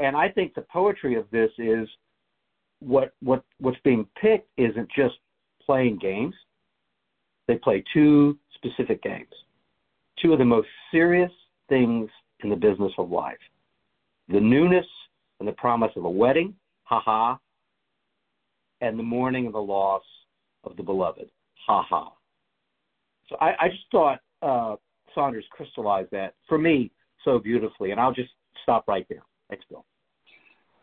and 0.00 0.16
I 0.16 0.28
think 0.28 0.54
the 0.54 0.62
poetry 0.62 1.14
of 1.14 1.30
this 1.30 1.52
is 1.58 1.88
what 2.80 3.14
what 3.20 3.44
what's 3.60 3.78
being 3.84 4.04
picked 4.20 4.48
isn't 4.56 4.88
just 4.96 5.14
playing 5.64 5.98
games. 5.98 6.34
They 7.46 7.54
play 7.54 7.84
two 7.92 8.36
specific 8.56 9.00
games, 9.00 9.32
two 10.20 10.32
of 10.32 10.40
the 10.40 10.44
most 10.44 10.68
serious 10.90 11.30
things 11.68 12.10
in 12.44 12.50
the 12.50 12.56
business 12.56 12.92
of 12.98 13.10
life: 13.10 13.38
the 14.28 14.40
newness 14.40 14.86
and 15.40 15.48
the 15.48 15.52
promise 15.52 15.90
of 15.96 16.04
a 16.04 16.10
wedding, 16.10 16.54
haha, 16.84 17.36
and 18.80 18.98
the 18.98 19.02
mourning 19.02 19.46
of 19.46 19.52
the 19.52 19.58
loss 19.58 20.02
of 20.62 20.76
the 20.76 20.82
beloved, 20.82 21.28
ha 21.66 21.82
ha. 21.82 22.12
So 23.28 23.36
I, 23.40 23.54
I 23.60 23.68
just 23.68 23.84
thought 23.90 24.20
uh, 24.42 24.76
Saunders 25.14 25.44
crystallized 25.50 26.10
that 26.12 26.34
for 26.48 26.58
me 26.58 26.90
so 27.24 27.38
beautifully, 27.38 27.90
and 27.90 28.00
I'll 28.00 28.14
just 28.14 28.30
stop 28.62 28.86
right 28.86 29.06
there. 29.08 29.22
Thanks, 29.48 29.64
Bill. 29.68 29.84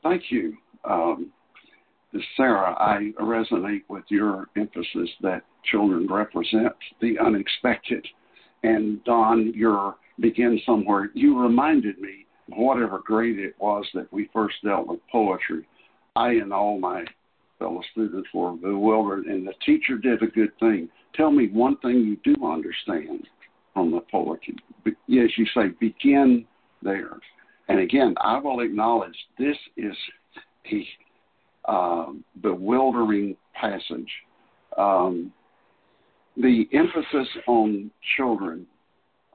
Thank 0.04 0.24
you. 0.30 0.58
Um, 0.84 1.32
Sarah, 2.36 2.76
I 2.80 3.12
resonate 3.22 3.84
with 3.88 4.04
your 4.10 4.48
emphasis 4.58 5.10
that 5.22 5.44
children 5.72 6.08
represent 6.10 6.74
the 7.00 7.18
unexpected. 7.20 8.06
And 8.64 9.04
Don, 9.06 9.54
your 9.56 9.96
begin 10.22 10.60
somewhere. 10.66 11.10
You 11.14 11.40
reminded 11.40 12.00
me, 12.00 12.26
whatever 12.48 13.00
grade 13.00 13.40
it 13.40 13.56
was 13.60 13.86
that 13.94 14.12
we 14.12 14.30
first 14.34 14.56
dealt 14.64 14.88
with 14.88 15.00
poetry, 15.12 15.68
I 16.16 16.34
and 16.34 16.54
all 16.54 16.80
my 16.80 17.06
fellow 17.60 17.82
students 17.92 18.28
were 18.34 18.52
bewildered, 18.54 19.26
and 19.26 19.48
the 19.48 19.54
teacher 19.66 19.98
did 19.98 20.22
a 20.24 20.28
good 20.28 20.58
thing. 20.60 20.90
Tell 21.16 21.32
me 21.32 21.48
one 21.48 21.78
thing 21.78 21.98
you 21.98 22.18
do 22.24 22.46
understand 22.46 23.28
from 23.74 23.92
the 23.92 24.02
poetry. 24.12 24.56
Yes, 25.08 25.30
you 25.38 25.46
say 25.54 25.70
begin 25.80 26.46
there. 26.82 27.18
And 27.70 27.80
again, 27.80 28.16
I 28.22 28.40
will 28.40 28.62
acknowledge 28.62 29.16
this 29.38 29.56
is 29.78 29.96
a 30.72 31.72
uh, 31.72 32.08
bewildering 32.42 33.38
passage. 33.54 34.12
Um, 34.78 35.32
the 36.38 36.68
emphasis 36.74 37.28
on 37.48 37.92
children, 38.18 38.66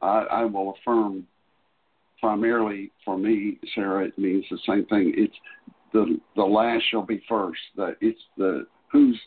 I, 0.07 0.43
I 0.43 0.45
will 0.45 0.75
affirm 0.75 1.27
primarily 2.21 2.91
for 3.05 3.19
me, 3.19 3.59
Sarah, 3.75 4.07
it 4.07 4.19
means 4.19 4.45
the 4.51 4.59
same 4.67 4.87
thing. 4.87 5.13
It's 5.17 5.35
the 5.93 6.19
the 6.35 6.43
last 6.43 6.85
shall 6.91 7.03
be 7.03 7.23
first. 7.29 7.61
That 7.77 7.97
it's 8.01 8.21
the 8.37 8.67
who's 8.91 9.19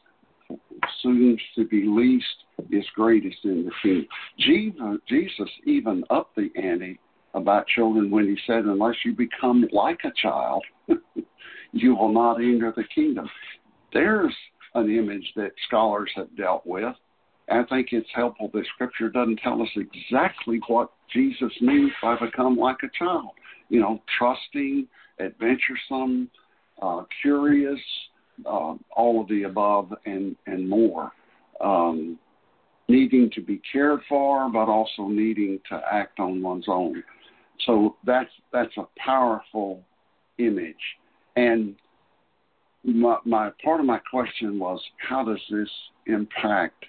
soon 1.01 1.37
to 1.55 1.65
be 1.65 1.83
least 1.85 2.25
is 2.71 2.85
greatest 2.95 3.37
in 3.43 3.65
the 3.65 4.05
kingdom. 4.37 5.01
Jesus 5.07 5.49
even 5.65 6.03
upped 6.09 6.35
the 6.35 6.49
ante 6.55 6.99
about 7.33 7.67
children 7.67 8.09
when 8.09 8.25
he 8.25 8.37
said, 8.47 8.65
"Unless 8.65 8.95
you 9.05 9.13
become 9.13 9.65
like 9.71 9.99
a 10.03 10.11
child, 10.21 10.63
you 11.71 11.95
will 11.95 12.11
not 12.11 12.41
enter 12.41 12.73
the 12.75 12.85
kingdom." 12.95 13.29
There's 13.93 14.35
an 14.75 14.89
image 14.89 15.31
that 15.35 15.51
scholars 15.67 16.11
have 16.15 16.35
dealt 16.35 16.65
with. 16.65 16.95
I 17.51 17.63
think 17.63 17.89
it's 17.91 18.09
helpful 18.13 18.49
that 18.53 18.65
Scripture 18.73 19.09
doesn't 19.09 19.37
tell 19.37 19.61
us 19.61 19.69
exactly 19.75 20.59
what 20.67 20.91
Jesus 21.13 21.51
means 21.61 21.91
by 22.01 22.17
become 22.19 22.55
like 22.55 22.77
a 22.83 22.89
child. 22.97 23.31
You 23.69 23.81
know, 23.81 24.01
trusting, 24.17 24.87
adventuresome, 25.19 26.29
uh, 26.81 27.03
curious, 27.21 27.79
uh, 28.45 28.75
all 28.95 29.21
of 29.21 29.27
the 29.27 29.43
above, 29.43 29.93
and 30.05 30.35
and 30.47 30.67
more. 30.67 31.11
Um, 31.61 32.17
needing 32.87 33.29
to 33.35 33.41
be 33.41 33.61
cared 33.71 33.99
for, 34.09 34.49
but 34.49 34.67
also 34.67 35.07
needing 35.07 35.59
to 35.69 35.81
act 35.91 36.19
on 36.19 36.41
one's 36.41 36.65
own. 36.67 37.03
So 37.65 37.95
that's 38.05 38.31
that's 38.51 38.75
a 38.77 38.87
powerful 38.97 39.83
image. 40.39 40.75
And 41.35 41.75
my, 42.83 43.17
my 43.25 43.51
part 43.63 43.79
of 43.79 43.85
my 43.85 43.99
question 44.09 44.57
was, 44.57 44.81
how 44.97 45.23
does 45.23 45.41
this 45.51 45.69
impact 46.07 46.85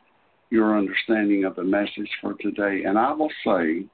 your 0.51 0.77
understanding 0.77 1.45
of 1.45 1.57
the 1.57 1.65
message 1.65 2.11
for 2.21 2.35
today? 2.35 2.83
And 2.85 2.99
I 2.99 3.13
will 3.13 3.31
say, 3.45 3.87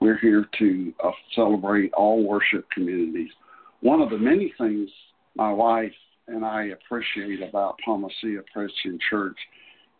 we're 0.00 0.18
here 0.18 0.46
to 0.58 0.92
uh, 1.02 1.10
celebrate 1.34 1.92
all 1.92 2.26
worship 2.26 2.68
communities. 2.70 3.30
One 3.80 4.00
of 4.00 4.10
the 4.10 4.18
many 4.18 4.52
things 4.58 4.88
my 5.36 5.52
wife 5.52 5.92
and 6.28 6.44
I 6.44 6.66
appreciate 6.66 7.42
about 7.42 7.78
Palma 7.84 8.08
Ceia 8.22 8.42
Christian 8.52 8.98
Church 9.10 9.36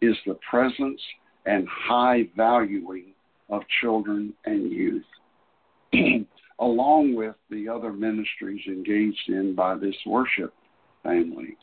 is 0.00 0.16
the 0.26 0.38
presence 0.48 1.00
and 1.46 1.66
high 1.68 2.28
valuing 2.36 3.12
of 3.48 3.62
children 3.80 4.32
and 4.44 4.70
youth, 4.70 5.04
along 6.60 7.14
with 7.14 7.34
the 7.50 7.68
other 7.68 7.92
ministries 7.92 8.62
engaged 8.66 9.28
in 9.28 9.54
by 9.54 9.76
this 9.76 9.94
worship 10.06 10.54
family. 11.02 11.56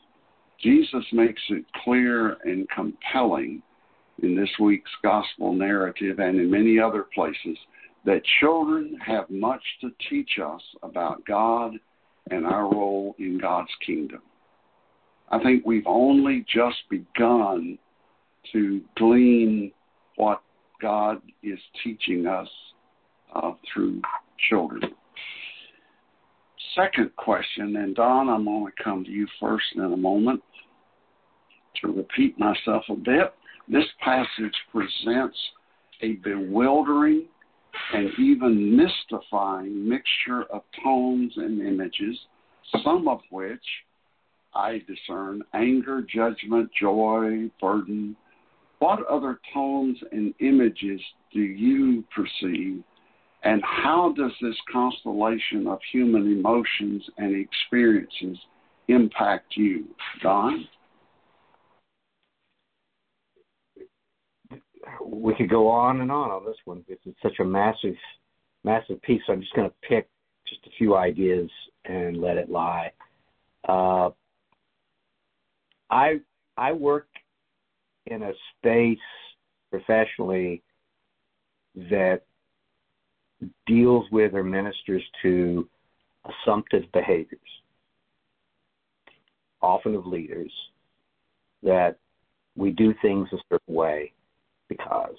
Jesus 0.61 1.05
makes 1.13 1.41
it 1.49 1.65
clear 1.83 2.37
and 2.43 2.67
compelling 2.69 3.61
in 4.21 4.35
this 4.35 4.49
week's 4.59 4.91
gospel 5.01 5.53
narrative 5.53 6.19
and 6.19 6.39
in 6.39 6.51
many 6.51 6.79
other 6.79 7.05
places 7.15 7.57
that 8.05 8.21
children 8.39 8.97
have 9.05 9.29
much 9.29 9.61
to 9.81 9.91
teach 10.09 10.39
us 10.43 10.61
about 10.83 11.25
God 11.25 11.73
and 12.31 12.45
our 12.45 12.63
role 12.63 13.15
in 13.19 13.37
God's 13.37 13.69
kingdom. 13.85 14.21
I 15.29 15.41
think 15.41 15.65
we've 15.65 15.87
only 15.87 16.45
just 16.53 16.77
begun 16.89 17.77
to 18.51 18.81
glean 18.97 19.71
what 20.15 20.41
God 20.81 21.21
is 21.43 21.59
teaching 21.83 22.25
us 22.25 22.47
uh, 23.35 23.51
through 23.71 24.01
children. 24.49 24.81
Second 26.75 27.15
question, 27.15 27.77
and 27.77 27.95
Don, 27.95 28.29
I'm 28.29 28.45
going 28.45 28.65
to 28.65 28.83
come 28.83 29.03
to 29.03 29.09
you 29.09 29.27
first 29.39 29.65
in 29.75 29.81
a 29.81 29.97
moment 29.97 30.41
to 31.81 31.91
repeat 31.91 32.37
myself 32.39 32.83
a 32.89 32.95
bit. 32.95 33.33
This 33.67 33.85
passage 34.03 34.55
presents 34.71 35.37
a 36.01 36.13
bewildering 36.23 37.25
and 37.93 38.11
even 38.19 38.75
mystifying 38.77 39.87
mixture 39.87 40.43
of 40.51 40.61
tones 40.83 41.33
and 41.37 41.61
images, 41.61 42.17
some 42.83 43.07
of 43.07 43.19
which 43.31 43.63
I 44.53 44.81
discern 44.87 45.43
anger, 45.53 46.01
judgment, 46.01 46.69
joy, 46.79 47.49
burden. 47.61 48.15
What 48.79 49.05
other 49.07 49.39
tones 49.53 49.97
and 50.11 50.33
images 50.39 51.01
do 51.33 51.41
you 51.41 52.03
perceive? 52.15 52.83
And 53.43 53.61
how 53.63 54.13
does 54.17 54.31
this 54.41 54.55
constellation 54.71 55.67
of 55.67 55.79
human 55.91 56.23
emotions 56.23 57.03
and 57.17 57.35
experiences 57.35 58.37
impact 58.89 59.55
you? 59.55 59.85
Don? 60.21 60.67
We 65.05 65.35
could 65.35 65.49
go 65.49 65.69
on 65.69 66.01
and 66.01 66.11
on 66.11 66.31
on 66.31 66.45
this 66.45 66.57
one 66.65 66.83
because 66.87 67.01
it's 67.05 67.21
such 67.21 67.39
a 67.39 67.45
massive, 67.45 67.95
massive 68.63 69.01
piece. 69.03 69.21
So 69.25 69.33
I'm 69.33 69.41
just 69.41 69.53
going 69.53 69.69
to 69.69 69.75
pick 69.87 70.09
just 70.47 70.65
a 70.65 70.71
few 70.77 70.95
ideas 70.95 71.49
and 71.85 72.17
let 72.17 72.37
it 72.37 72.49
lie. 72.49 72.91
Uh, 73.67 74.09
I 75.89 76.19
I 76.57 76.71
work 76.73 77.07
in 78.07 78.23
a 78.23 78.31
space 78.57 78.97
professionally 79.69 80.63
that 81.75 82.21
deals 83.65 84.05
with 84.11 84.33
or 84.33 84.43
ministers 84.43 85.03
to 85.21 85.67
assumptive 86.25 86.83
behaviors, 86.93 87.39
often 89.61 89.95
of 89.95 90.05
leaders, 90.05 90.51
that 91.63 91.97
we 92.55 92.71
do 92.71 92.93
things 93.01 93.27
a 93.31 93.37
certain 93.49 93.73
way 93.73 94.13
because 94.67 95.15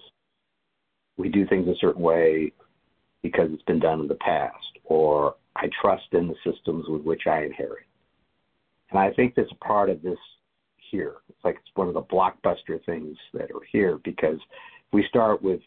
we 1.16 1.28
do 1.28 1.46
things 1.46 1.68
a 1.68 1.74
certain 1.80 2.02
way 2.02 2.52
because 3.22 3.48
it's 3.52 3.62
been 3.64 3.80
done 3.80 4.00
in 4.00 4.08
the 4.08 4.14
past, 4.16 4.54
or 4.84 5.36
I 5.56 5.68
trust 5.80 6.04
in 6.12 6.28
the 6.28 6.34
systems 6.44 6.86
with 6.88 7.02
which 7.02 7.22
I 7.26 7.42
inherit. 7.44 7.84
And 8.90 8.98
I 8.98 9.12
think 9.12 9.34
a 9.52 9.64
part 9.64 9.90
of 9.90 10.02
this 10.02 10.18
here. 10.90 11.16
It's 11.28 11.44
like 11.44 11.56
it's 11.56 11.70
one 11.74 11.88
of 11.88 11.94
the 11.94 12.02
blockbuster 12.02 12.84
things 12.84 13.16
that 13.34 13.50
are 13.50 13.62
here 13.70 13.98
because 14.04 14.38
we 14.92 15.04
start 15.08 15.42
with, 15.42 15.60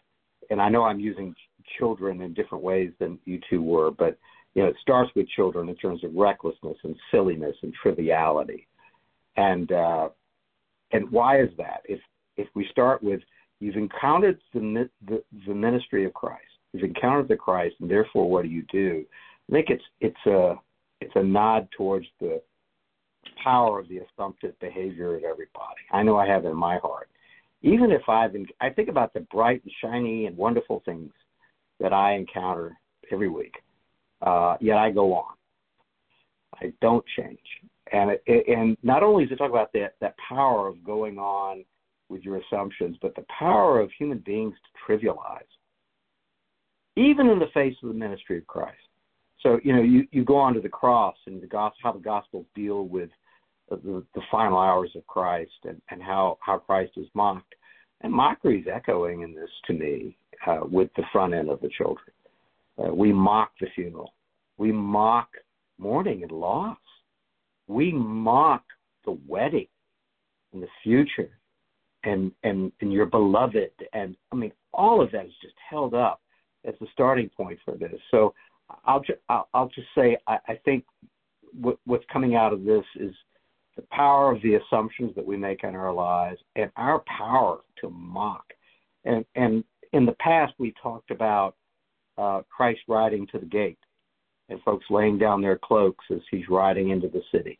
and 0.49 0.61
I 0.61 0.69
know 0.69 0.83
I'm 0.83 0.99
using 0.99 1.35
children 1.77 2.21
in 2.21 2.33
different 2.33 2.63
ways 2.63 2.91
than 2.99 3.19
you 3.25 3.39
two 3.49 3.61
were, 3.61 3.91
but 3.91 4.17
you 4.53 4.61
know, 4.61 4.69
it 4.69 4.75
starts 4.81 5.11
with 5.15 5.27
children 5.29 5.69
in 5.69 5.75
terms 5.75 6.03
of 6.03 6.13
recklessness 6.13 6.77
and 6.83 6.95
silliness 7.11 7.55
and 7.63 7.73
triviality. 7.73 8.67
And 9.35 9.71
uh, 9.71 10.09
and 10.91 11.09
why 11.11 11.41
is 11.41 11.49
that? 11.57 11.81
If 11.85 11.99
if 12.37 12.47
we 12.53 12.67
start 12.71 13.01
with 13.03 13.21
you've 13.59 13.75
encountered 13.75 14.39
the, 14.53 14.89
the 15.07 15.23
the 15.47 15.55
ministry 15.55 16.05
of 16.05 16.13
Christ, 16.13 16.41
you've 16.71 16.83
encountered 16.83 17.27
the 17.27 17.35
Christ, 17.35 17.75
and 17.79 17.89
therefore 17.89 18.29
what 18.29 18.43
do 18.43 18.49
you 18.49 18.63
do? 18.71 19.03
I 19.49 19.53
think 19.53 19.69
it's 19.69 19.83
it's 20.01 20.25
a 20.27 20.55
it's 21.01 21.15
a 21.15 21.23
nod 21.23 21.67
towards 21.75 22.05
the 22.19 22.41
power 23.43 23.79
of 23.79 23.87
the 23.89 23.99
assumptive 23.99 24.57
behavior 24.59 25.15
of 25.15 25.23
everybody. 25.23 25.81
I 25.91 26.03
know 26.03 26.17
I 26.17 26.27
have 26.27 26.45
in 26.45 26.55
my 26.55 26.77
heart. 26.77 27.09
Even 27.61 27.91
if 27.91 28.01
I've, 28.09 28.33
been, 28.33 28.45
I 28.59 28.69
think 28.69 28.89
about 28.89 29.13
the 29.13 29.21
bright 29.21 29.61
and 29.63 29.71
shiny 29.81 30.25
and 30.25 30.35
wonderful 30.35 30.81
things 30.85 31.11
that 31.83 31.93
I 31.93 32.13
encounter 32.13 32.75
every 33.11 33.29
week. 33.29 33.53
Uh, 34.21 34.55
yet 34.59 34.77
I 34.77 34.89
go 34.89 35.13
on. 35.13 35.35
I 36.55 36.73
don't 36.81 37.03
change. 37.17 37.37
And 37.91 38.11
it, 38.25 38.47
and 38.47 38.77
not 38.81 39.03
only 39.03 39.25
is 39.25 39.31
it 39.31 39.35
talk 39.35 39.51
about 39.51 39.73
that 39.73 39.95
that 39.99 40.15
power 40.27 40.67
of 40.67 40.83
going 40.83 41.19
on 41.19 41.65
with 42.09 42.23
your 42.23 42.37
assumptions, 42.37 42.97
but 43.01 43.13
the 43.15 43.25
power 43.37 43.79
of 43.81 43.91
human 43.99 44.19
beings 44.19 44.55
to 44.55 44.91
trivialize, 44.91 45.41
even 46.95 47.27
in 47.27 47.37
the 47.37 47.51
face 47.53 47.75
of 47.83 47.89
the 47.89 47.95
ministry 47.95 48.37
of 48.37 48.47
Christ. 48.47 48.77
So 49.41 49.59
you 49.63 49.75
know, 49.75 49.81
you 49.81 50.07
you 50.11 50.23
go 50.23 50.37
on 50.37 50.53
to 50.53 50.61
the 50.61 50.69
cross 50.69 51.17
and 51.27 51.41
the 51.41 51.47
gospel, 51.47 51.79
how 51.83 51.91
the 51.91 51.99
gospels 51.99 52.45
deal 52.55 52.87
with 52.87 53.09
the, 53.69 54.03
the 54.15 54.21
final 54.31 54.57
hours 54.57 54.91
of 54.95 55.05
Christ 55.05 55.51
and, 55.65 55.81
and 55.91 56.01
how 56.01 56.37
how 56.39 56.59
Christ 56.59 56.93
is 56.95 57.07
mocked, 57.13 57.55
and 58.01 58.13
mockery 58.13 58.61
is 58.61 58.67
echoing 58.73 59.21
in 59.21 59.35
this 59.35 59.49
to 59.67 59.73
me 59.73 60.17
uh, 60.47 60.59
with 60.69 60.89
the 60.95 61.03
front 61.11 61.33
end 61.33 61.49
of 61.49 61.61
the 61.61 61.69
children. 61.69 62.07
Uh, 62.77 62.93
we 62.93 63.13
mock 63.13 63.51
the 63.59 63.67
funeral, 63.75 64.13
we 64.57 64.71
mock 64.71 65.29
mourning 65.77 66.23
and 66.23 66.31
loss, 66.31 66.77
we 67.67 67.91
mock 67.91 68.63
the 69.05 69.17
wedding 69.27 69.67
and 70.53 70.63
the 70.63 70.67
future, 70.81 71.29
and 72.03 72.31
and 72.43 72.71
and 72.81 72.91
your 72.91 73.05
beloved, 73.05 73.71
and 73.93 74.15
I 74.31 74.35
mean 74.35 74.51
all 74.73 75.01
of 75.01 75.11
that 75.11 75.25
is 75.25 75.33
just 75.41 75.55
held 75.69 75.93
up 75.93 76.21
as 76.65 76.73
the 76.79 76.87
starting 76.93 77.29
point 77.29 77.59
for 77.63 77.75
this. 77.75 77.93
So 78.09 78.33
I'll 78.85 79.01
ju- 79.01 79.13
I'll, 79.29 79.47
I'll 79.53 79.69
just 79.69 79.87
say 79.95 80.17
I, 80.27 80.37
I 80.47 80.55
think 80.65 80.85
what, 81.59 81.77
what's 81.85 82.05
coming 82.11 82.35
out 82.35 82.53
of 82.53 82.63
this 82.63 82.85
is 82.95 83.13
the 83.75 83.83
power 83.91 84.31
of 84.31 84.41
the 84.41 84.55
assumptions 84.55 85.13
that 85.15 85.25
we 85.25 85.37
make 85.37 85.63
in 85.63 85.75
our 85.75 85.93
lives 85.93 86.39
and 86.55 86.71
our 86.75 87.03
power 87.17 87.59
to 87.81 87.89
mock. 87.89 88.45
And 89.05 89.25
and 89.35 89.63
in 89.93 90.05
the 90.05 90.15
past 90.19 90.53
we 90.57 90.73
talked 90.81 91.11
about 91.11 91.55
uh, 92.17 92.41
Christ 92.49 92.81
riding 92.87 93.25
to 93.27 93.39
the 93.39 93.45
gate 93.45 93.79
and 94.49 94.61
folks 94.63 94.85
laying 94.89 95.17
down 95.17 95.41
their 95.41 95.57
cloaks 95.57 96.05
as 96.11 96.19
he's 96.29 96.49
riding 96.49 96.89
into 96.89 97.07
the 97.07 97.21
city. 97.31 97.59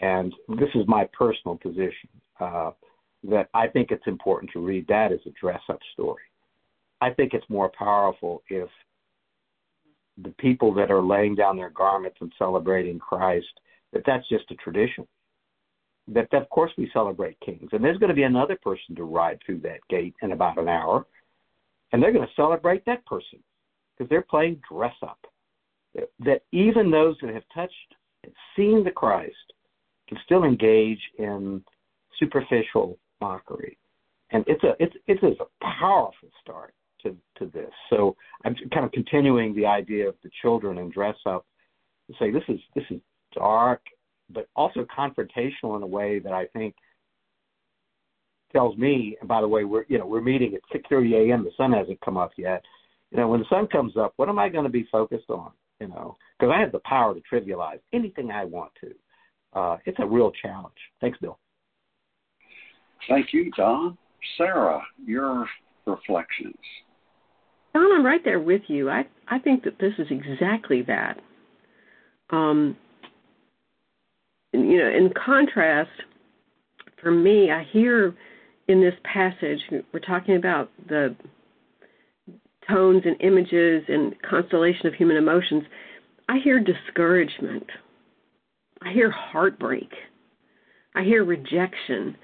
And 0.00 0.34
this 0.48 0.68
is 0.74 0.86
my 0.86 1.08
personal 1.16 1.56
position. 1.56 2.10
Uh, 2.38 2.72
that 3.24 3.48
I 3.54 3.66
think 3.66 3.90
it's 3.90 4.06
important 4.06 4.52
to 4.52 4.60
read 4.60 4.86
that 4.88 5.12
as 5.12 5.20
a 5.26 5.30
dress 5.40 5.60
up 5.68 5.80
story. 5.94 6.22
I 7.00 7.10
think 7.10 7.34
it's 7.34 7.48
more 7.48 7.70
powerful 7.76 8.42
if 8.48 8.68
the 10.22 10.34
people 10.38 10.72
that 10.74 10.90
are 10.90 11.02
laying 11.02 11.34
down 11.34 11.56
their 11.56 11.70
garments 11.70 12.18
and 12.20 12.32
celebrating 12.38 12.98
Christ, 12.98 13.46
that 13.92 14.02
that's 14.06 14.28
just 14.28 14.50
a 14.50 14.54
tradition. 14.56 15.06
That, 16.08 16.28
that 16.30 16.42
of 16.42 16.48
course 16.50 16.70
we 16.78 16.88
celebrate 16.92 17.38
kings, 17.40 17.68
and 17.72 17.82
there's 17.82 17.98
going 17.98 18.10
to 18.10 18.14
be 18.14 18.22
another 18.22 18.56
person 18.62 18.94
to 18.94 19.04
ride 19.04 19.40
through 19.44 19.60
that 19.60 19.80
gate 19.90 20.14
in 20.22 20.32
about 20.32 20.58
an 20.58 20.68
hour, 20.68 21.04
and 21.92 22.02
they're 22.02 22.12
going 22.12 22.26
to 22.26 22.34
celebrate 22.34 22.84
that 22.86 23.04
person 23.06 23.38
because 23.96 24.08
they're 24.08 24.22
playing 24.22 24.60
dress 24.70 24.94
up. 25.02 25.18
That 26.20 26.42
even 26.52 26.90
those 26.90 27.16
that 27.22 27.32
have 27.32 27.44
touched 27.54 27.94
and 28.24 28.32
seen 28.54 28.84
the 28.84 28.90
Christ 28.90 29.34
can 30.08 30.18
still 30.24 30.44
engage 30.44 31.00
in 31.18 31.64
superficial 32.18 32.98
mockery, 33.20 33.78
and 34.30 34.44
it's 34.46 34.62
a 34.62 34.74
it's 34.78 34.94
it's 35.06 35.22
a 35.22 35.64
powerful 35.80 36.28
start 36.42 36.74
to 37.02 37.16
to 37.38 37.46
this. 37.46 37.70
So 37.88 38.14
I'm 38.44 38.54
kind 38.74 38.84
of 38.84 38.92
continuing 38.92 39.54
the 39.54 39.64
idea 39.64 40.06
of 40.08 40.16
the 40.22 40.30
children 40.42 40.78
and 40.78 40.92
dress 40.92 41.16
up 41.24 41.46
to 42.08 42.14
say 42.18 42.30
this 42.30 42.42
is 42.48 42.60
this 42.74 42.84
is 42.90 43.00
dark, 43.34 43.80
but 44.30 44.48
also 44.54 44.86
confrontational 44.96 45.76
in 45.76 45.82
a 45.82 45.86
way 45.86 46.18
that 46.18 46.32
I 46.32 46.46
think 46.46 46.74
tells 48.56 48.76
me. 48.76 49.16
And 49.20 49.28
by 49.28 49.40
the 49.40 49.48
way, 49.48 49.64
we're 49.64 49.84
you 49.88 49.98
know 49.98 50.06
we're 50.06 50.20
meeting 50.22 50.54
at 50.54 50.60
6:30 50.74 51.30
a.m. 51.30 51.44
The 51.44 51.50
sun 51.56 51.72
hasn't 51.72 52.00
come 52.00 52.16
up 52.16 52.32
yet. 52.36 52.62
You 53.10 53.18
know, 53.18 53.28
when 53.28 53.40
the 53.40 53.46
sun 53.48 53.66
comes 53.68 53.96
up, 53.96 54.14
what 54.16 54.28
am 54.28 54.38
I 54.38 54.48
going 54.48 54.64
to 54.64 54.70
be 54.70 54.88
focused 54.90 55.30
on? 55.30 55.50
You 55.80 55.88
know, 55.88 56.16
because 56.38 56.52
I 56.54 56.60
have 56.60 56.72
the 56.72 56.80
power 56.80 57.14
to 57.14 57.20
trivialize 57.30 57.80
anything 57.92 58.30
I 58.30 58.44
want 58.44 58.72
to. 58.80 58.94
Uh, 59.58 59.76
it's 59.84 59.98
a 60.00 60.06
real 60.06 60.32
challenge. 60.42 60.74
Thanks, 61.00 61.18
Bill. 61.18 61.38
Thank 63.08 63.32
you, 63.32 63.50
Don. 63.56 63.96
Sarah, 64.38 64.82
your 65.04 65.46
reflections. 65.86 66.56
Don, 67.74 67.92
I'm 67.92 68.04
right 68.04 68.24
there 68.24 68.40
with 68.40 68.62
you. 68.68 68.88
I 68.90 69.06
I 69.28 69.38
think 69.38 69.64
that 69.64 69.78
this 69.78 69.92
is 69.98 70.06
exactly 70.10 70.82
that. 70.82 71.20
Um, 72.30 72.76
you 74.52 74.78
know, 74.78 74.88
in 74.88 75.12
contrast, 75.24 75.90
for 77.02 77.10
me, 77.10 77.50
I 77.50 77.64
hear 77.70 78.14
in 78.68 78.80
this 78.80 78.94
passage 79.04 79.60
we're 79.92 80.00
talking 80.00 80.36
about 80.36 80.70
the 80.88 81.14
tones 82.68 83.02
and 83.04 83.20
images 83.20 83.84
and 83.88 84.14
constellation 84.22 84.86
of 84.86 84.94
human 84.94 85.16
emotions. 85.16 85.64
I 86.28 86.38
hear 86.42 86.60
discouragement. 86.60 87.66
I 88.82 88.92
hear 88.92 89.10
heartbreak. 89.10 89.90
I 90.94 91.02
hear 91.02 91.24
rejection. 91.24 92.16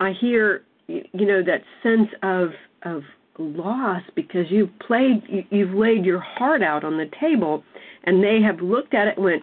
I 0.00 0.12
hear 0.20 0.64
you 0.86 1.26
know 1.26 1.42
that 1.42 1.62
sense 1.82 2.08
of 2.22 2.50
of 2.82 3.02
loss 3.38 4.02
because 4.14 4.46
you've 4.50 4.70
played 4.80 5.22
you've 5.50 5.74
laid 5.74 6.04
your 6.04 6.20
heart 6.20 6.62
out 6.62 6.82
on 6.82 6.96
the 6.96 7.10
table 7.20 7.62
and 8.04 8.22
they 8.22 8.40
have 8.40 8.60
looked 8.60 8.94
at 8.94 9.06
it 9.06 9.16
and 9.16 9.24
went 9.24 9.42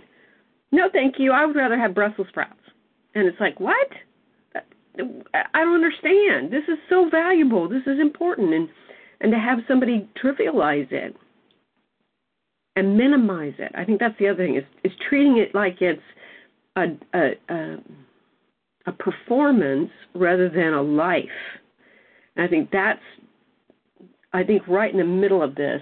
no 0.71 0.89
thank 0.91 1.15
you 1.17 1.31
i 1.31 1.45
would 1.45 1.55
rather 1.55 1.77
have 1.77 1.93
brussels 1.93 2.27
sprouts 2.27 2.59
and 3.13 3.25
it's 3.25 3.39
like 3.39 3.57
what 3.59 3.87
i 5.33 5.59
don't 5.59 5.75
understand. 5.75 6.51
This 6.51 6.63
is 6.67 6.77
so 6.89 7.09
valuable. 7.09 7.67
This 7.69 7.83
is 7.85 7.99
important. 7.99 8.53
And 8.53 8.69
and 9.21 9.31
to 9.31 9.39
have 9.39 9.59
somebody 9.67 10.09
trivialize 10.21 10.91
it 10.91 11.15
and 12.75 12.97
minimize 12.97 13.53
it 13.57 13.71
i 13.75 13.85
think 13.85 13.99
that's 13.99 14.17
the 14.19 14.27
other 14.27 14.45
thing 14.45 14.57
is 14.57 14.63
is 14.83 14.91
treating 15.07 15.37
it 15.37 15.55
like 15.55 15.81
it's 15.81 16.01
a 16.75 16.87
a 17.13 17.31
a, 17.49 17.77
a 18.87 18.91
performance 18.91 19.89
rather 20.13 20.49
than 20.49 20.73
a 20.73 20.81
life. 20.81 21.25
And 22.35 22.45
i 22.45 22.49
think 22.49 22.69
that's 22.71 22.99
I 24.33 24.43
think 24.43 24.67
right 24.67 24.91
in 24.91 24.97
the 24.99 25.05
middle 25.05 25.41
of 25.41 25.55
this, 25.55 25.81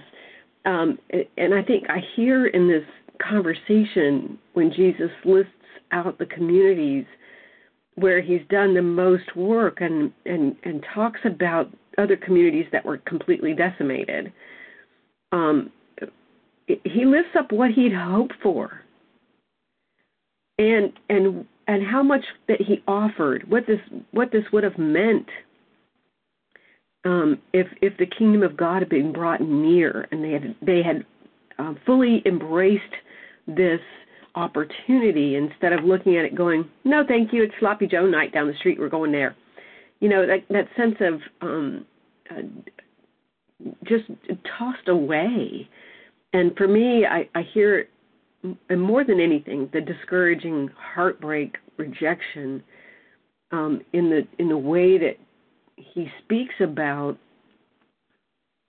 um, 0.64 0.96
and 1.36 1.52
I 1.52 1.62
think 1.62 1.90
I 1.90 1.98
hear 2.14 2.46
in 2.46 2.68
this 2.68 2.84
conversation 3.20 4.38
when 4.52 4.72
Jesus 4.72 5.10
lists 5.24 5.50
out 5.90 6.18
the 6.18 6.26
communities 6.26 7.04
where 7.96 8.20
he's 8.20 8.42
done 8.48 8.74
the 8.74 8.82
most 8.82 9.36
work 9.36 9.80
and 9.80 10.12
and 10.26 10.56
and 10.64 10.84
talks 10.94 11.20
about 11.24 11.70
other 11.98 12.16
communities 12.16 12.66
that 12.72 12.84
were 12.84 12.98
completely 12.98 13.54
decimated. 13.54 14.32
Um, 15.32 15.70
he 16.66 17.04
lifts 17.04 17.36
up 17.38 17.52
what 17.52 17.70
he'd 17.70 17.94
hoped 17.94 18.34
for, 18.42 18.80
and 20.58 20.92
and 21.08 21.46
and 21.66 21.86
how 21.86 22.02
much 22.02 22.24
that 22.48 22.60
he 22.60 22.82
offered, 22.86 23.48
what 23.50 23.66
this 23.66 23.80
what 24.10 24.32
this 24.32 24.44
would 24.52 24.64
have 24.64 24.78
meant 24.78 25.28
um, 27.04 27.38
if 27.52 27.66
if 27.82 27.96
the 27.98 28.06
kingdom 28.06 28.42
of 28.42 28.56
God 28.56 28.80
had 28.80 28.88
been 28.88 29.12
brought 29.12 29.40
near 29.40 30.08
and 30.10 30.24
they 30.24 30.32
had 30.32 30.54
they 30.62 30.82
had 30.82 31.04
um, 31.58 31.78
fully 31.84 32.22
embraced 32.26 32.82
this 33.46 33.80
opportunity 34.34 35.36
instead 35.36 35.72
of 35.72 35.84
looking 35.84 36.16
at 36.16 36.24
it 36.24 36.34
going, 36.34 36.68
no, 36.84 37.04
thank 37.06 37.32
you, 37.32 37.42
it's 37.42 37.54
sloppy 37.60 37.86
Joe 37.86 38.06
night 38.06 38.32
down 38.32 38.48
the 38.48 38.54
street, 38.54 38.78
we're 38.78 38.88
going 38.88 39.12
there. 39.12 39.36
You 40.00 40.08
know 40.08 40.26
that 40.26 40.40
that 40.50 40.68
sense 40.76 40.96
of 41.00 41.20
um, 41.40 41.86
uh, 42.30 42.42
just 43.84 44.04
tossed 44.58 44.88
away. 44.88 45.68
And 46.32 46.54
for 46.56 46.66
me, 46.66 47.06
I, 47.06 47.28
I 47.34 47.42
hear, 47.54 47.88
and 48.68 48.80
more 48.80 49.04
than 49.04 49.20
anything, 49.20 49.70
the 49.72 49.80
discouraging 49.80 50.68
heartbreak, 50.94 51.56
rejection 51.76 52.62
um, 53.52 53.80
in 53.92 54.10
the 54.10 54.26
in 54.38 54.48
the 54.48 54.58
way 54.58 54.98
that 54.98 55.16
he 55.76 56.08
speaks 56.24 56.54
about, 56.60 57.16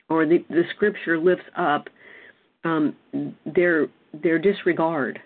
or 0.10 0.26
the, 0.26 0.46
the 0.50 0.64
scripture 0.76 1.20
lifts 1.20 1.46
up 1.58 1.88
um, 2.64 2.96
their 3.46 3.88
their 4.24 4.40
disregard 4.40 5.20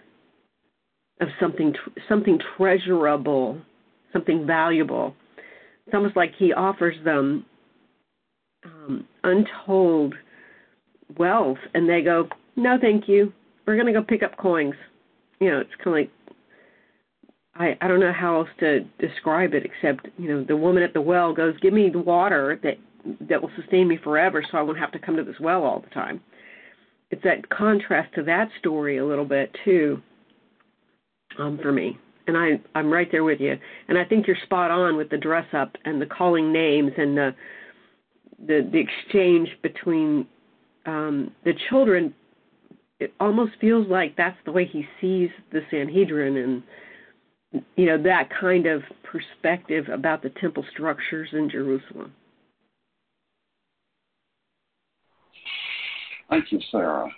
of 1.20 1.28
something 1.40 1.74
something 2.08 2.40
treasurable, 2.58 3.60
something 4.14 4.46
valuable. 4.46 5.16
It's 5.86 5.94
almost 5.94 6.16
like 6.16 6.34
he 6.38 6.54
offers 6.54 6.96
them 7.04 7.46
um, 8.66 9.08
untold 9.24 10.16
wealth, 11.18 11.58
and 11.74 11.90
they 11.90 12.02
go, 12.02 12.30
"No, 12.56 12.78
thank 12.80 13.08
you. 13.08 13.34
We're 13.66 13.76
going 13.76 13.88
to 13.88 13.94
go 13.94 14.04
pick 14.04 14.24
up 14.24 14.38
coins." 14.38 14.76
You 15.40 15.52
know, 15.52 15.60
it's 15.60 15.70
kind 15.84 15.88
of 15.88 15.94
like 15.94 16.12
I, 17.56 17.78
I 17.82 17.88
don't 17.88 18.00
know 18.00 18.14
how 18.14 18.38
else 18.38 18.50
to 18.62 18.82
describe 19.00 19.54
it 19.54 19.64
except 19.66 20.08
you 20.18 20.30
know 20.30 20.44
the 20.44 20.56
woman 20.56 20.82
at 20.82 20.94
the 20.94 21.02
well 21.02 21.34
goes 21.34 21.56
give 21.62 21.74
me 21.74 21.90
the 21.90 22.00
water 22.00 22.60
that 22.64 22.78
that 23.30 23.42
will 23.42 23.52
sustain 23.56 23.88
me 23.88 23.98
forever 23.98 24.44
so 24.50 24.58
I 24.58 24.62
won't 24.62 24.80
have 24.80 24.92
to 24.94 25.00
come 25.00 25.18
to 25.18 25.24
this 25.24 25.40
well 25.40 25.64
all 25.64 25.80
the 25.80 25.94
time. 25.94 26.22
It's 27.12 27.24
that 27.24 27.50
contrast 27.50 28.14
to 28.16 28.24
that 28.24 28.50
story 28.60 28.98
a 28.98 29.06
little 29.06 29.26
bit 29.26 29.56
too 29.66 30.02
um, 31.38 31.60
for 31.62 31.72
me. 31.72 31.98
And 32.28 32.38
I 32.38 32.60
I'm 32.76 32.92
right 32.92 33.08
there 33.12 33.24
with 33.24 33.40
you. 33.40 33.58
And 33.88 33.98
I 33.98 34.06
think 34.06 34.28
you're 34.28 34.38
spot 34.44 34.72
on 34.72 34.98
with 34.98 35.10
the 35.10 35.18
dress 35.18 35.48
up 35.54 35.76
and 35.86 36.02
the 36.02 36.06
calling 36.06 36.52
names 36.52 36.92
and 36.98 37.18
the 37.18 37.36
the 38.46 38.70
the 38.72 38.80
exchange 38.80 39.50
between 39.62 40.28
um, 40.86 41.32
the 41.44 41.54
children. 41.70 42.14
It 43.00 43.14
almost 43.20 43.54
feels 43.62 43.88
like 43.88 44.16
that's 44.18 44.38
the 44.46 44.52
way 44.52 44.66
he 44.66 44.86
sees 45.00 45.30
the 45.52 45.62
Sanhedrin 45.72 46.38
and 46.38 47.64
you 47.76 47.86
know 47.86 48.02
that 48.04 48.30
kind 48.40 48.68
of 48.68 48.84
perspective 49.04 49.86
about 49.92 50.22
the 50.22 50.30
temple 50.42 50.64
structures 50.72 51.30
in 51.32 51.50
Jerusalem. 51.50 52.14
Thank 56.30 56.52
you, 56.52 56.60
Sarah. 56.72 57.10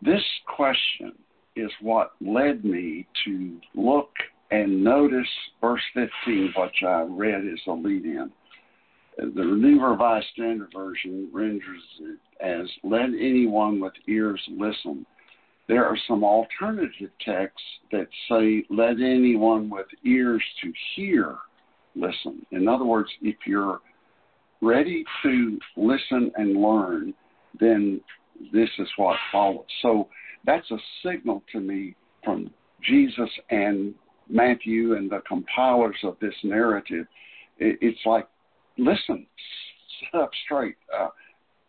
This 0.00 0.22
question 0.46 1.12
is 1.56 1.70
what 1.80 2.12
led 2.20 2.64
me 2.64 3.06
to 3.24 3.56
look 3.74 4.10
and 4.50 4.84
notice 4.84 5.26
verse 5.60 5.82
15, 5.94 6.54
which 6.56 6.82
I 6.86 7.02
read 7.08 7.42
as 7.46 7.58
a 7.66 7.72
lead 7.72 8.04
in. 8.04 8.30
The 9.18 9.44
New 9.44 9.82
Revised 9.82 10.26
Standard 10.34 10.68
Version 10.74 11.30
renders 11.32 11.82
it 12.00 12.18
as 12.40 12.68
let 12.84 13.06
anyone 13.06 13.80
with 13.80 13.94
ears 14.06 14.40
listen 14.50 15.06
there 15.68 15.84
are 15.84 15.98
some 16.06 16.22
alternative 16.22 17.10
texts 17.24 17.60
that 17.90 18.06
say, 18.28 18.64
let 18.70 19.00
anyone 19.00 19.68
with 19.68 19.86
ears 20.04 20.42
to 20.62 20.72
hear 20.94 21.36
listen. 21.96 22.44
In 22.52 22.68
other 22.68 22.84
words, 22.84 23.10
if 23.20 23.36
you're 23.46 23.80
ready 24.60 25.04
to 25.22 25.58
listen 25.76 26.30
and 26.36 26.56
learn, 26.56 27.14
then 27.58 28.00
this 28.52 28.68
is 28.78 28.88
what 28.96 29.16
follows. 29.32 29.64
So 29.82 30.08
that's 30.46 30.70
a 30.70 30.78
signal 31.04 31.42
to 31.52 31.60
me 31.60 31.94
from 32.24 32.50
Jesus 32.82 33.30
and 33.50 33.94
Matthew 34.28 34.94
and 34.96 35.10
the 35.10 35.20
compilers 35.26 35.96
of 36.04 36.16
this 36.20 36.34
narrative. 36.42 37.06
It's 37.58 37.98
like, 38.06 38.28
listen, 38.78 39.26
sit 40.00 40.20
up 40.20 40.30
straight. 40.44 40.76
Uh, 40.96 41.08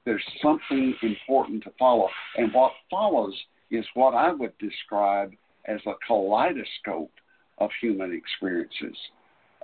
there's 0.06 0.24
something 0.42 0.96
important 1.02 1.64
to 1.64 1.72
follow. 1.78 2.08
And 2.38 2.54
what 2.54 2.72
follows 2.90 3.36
is 3.72 3.86
what 3.94 4.14
I 4.14 4.32
would 4.32 4.58
describe 4.60 5.34
as 5.66 5.80
a 5.86 5.94
kaleidoscope 6.08 7.12
of 7.58 7.70
human 7.82 8.14
experiences. 8.14 8.98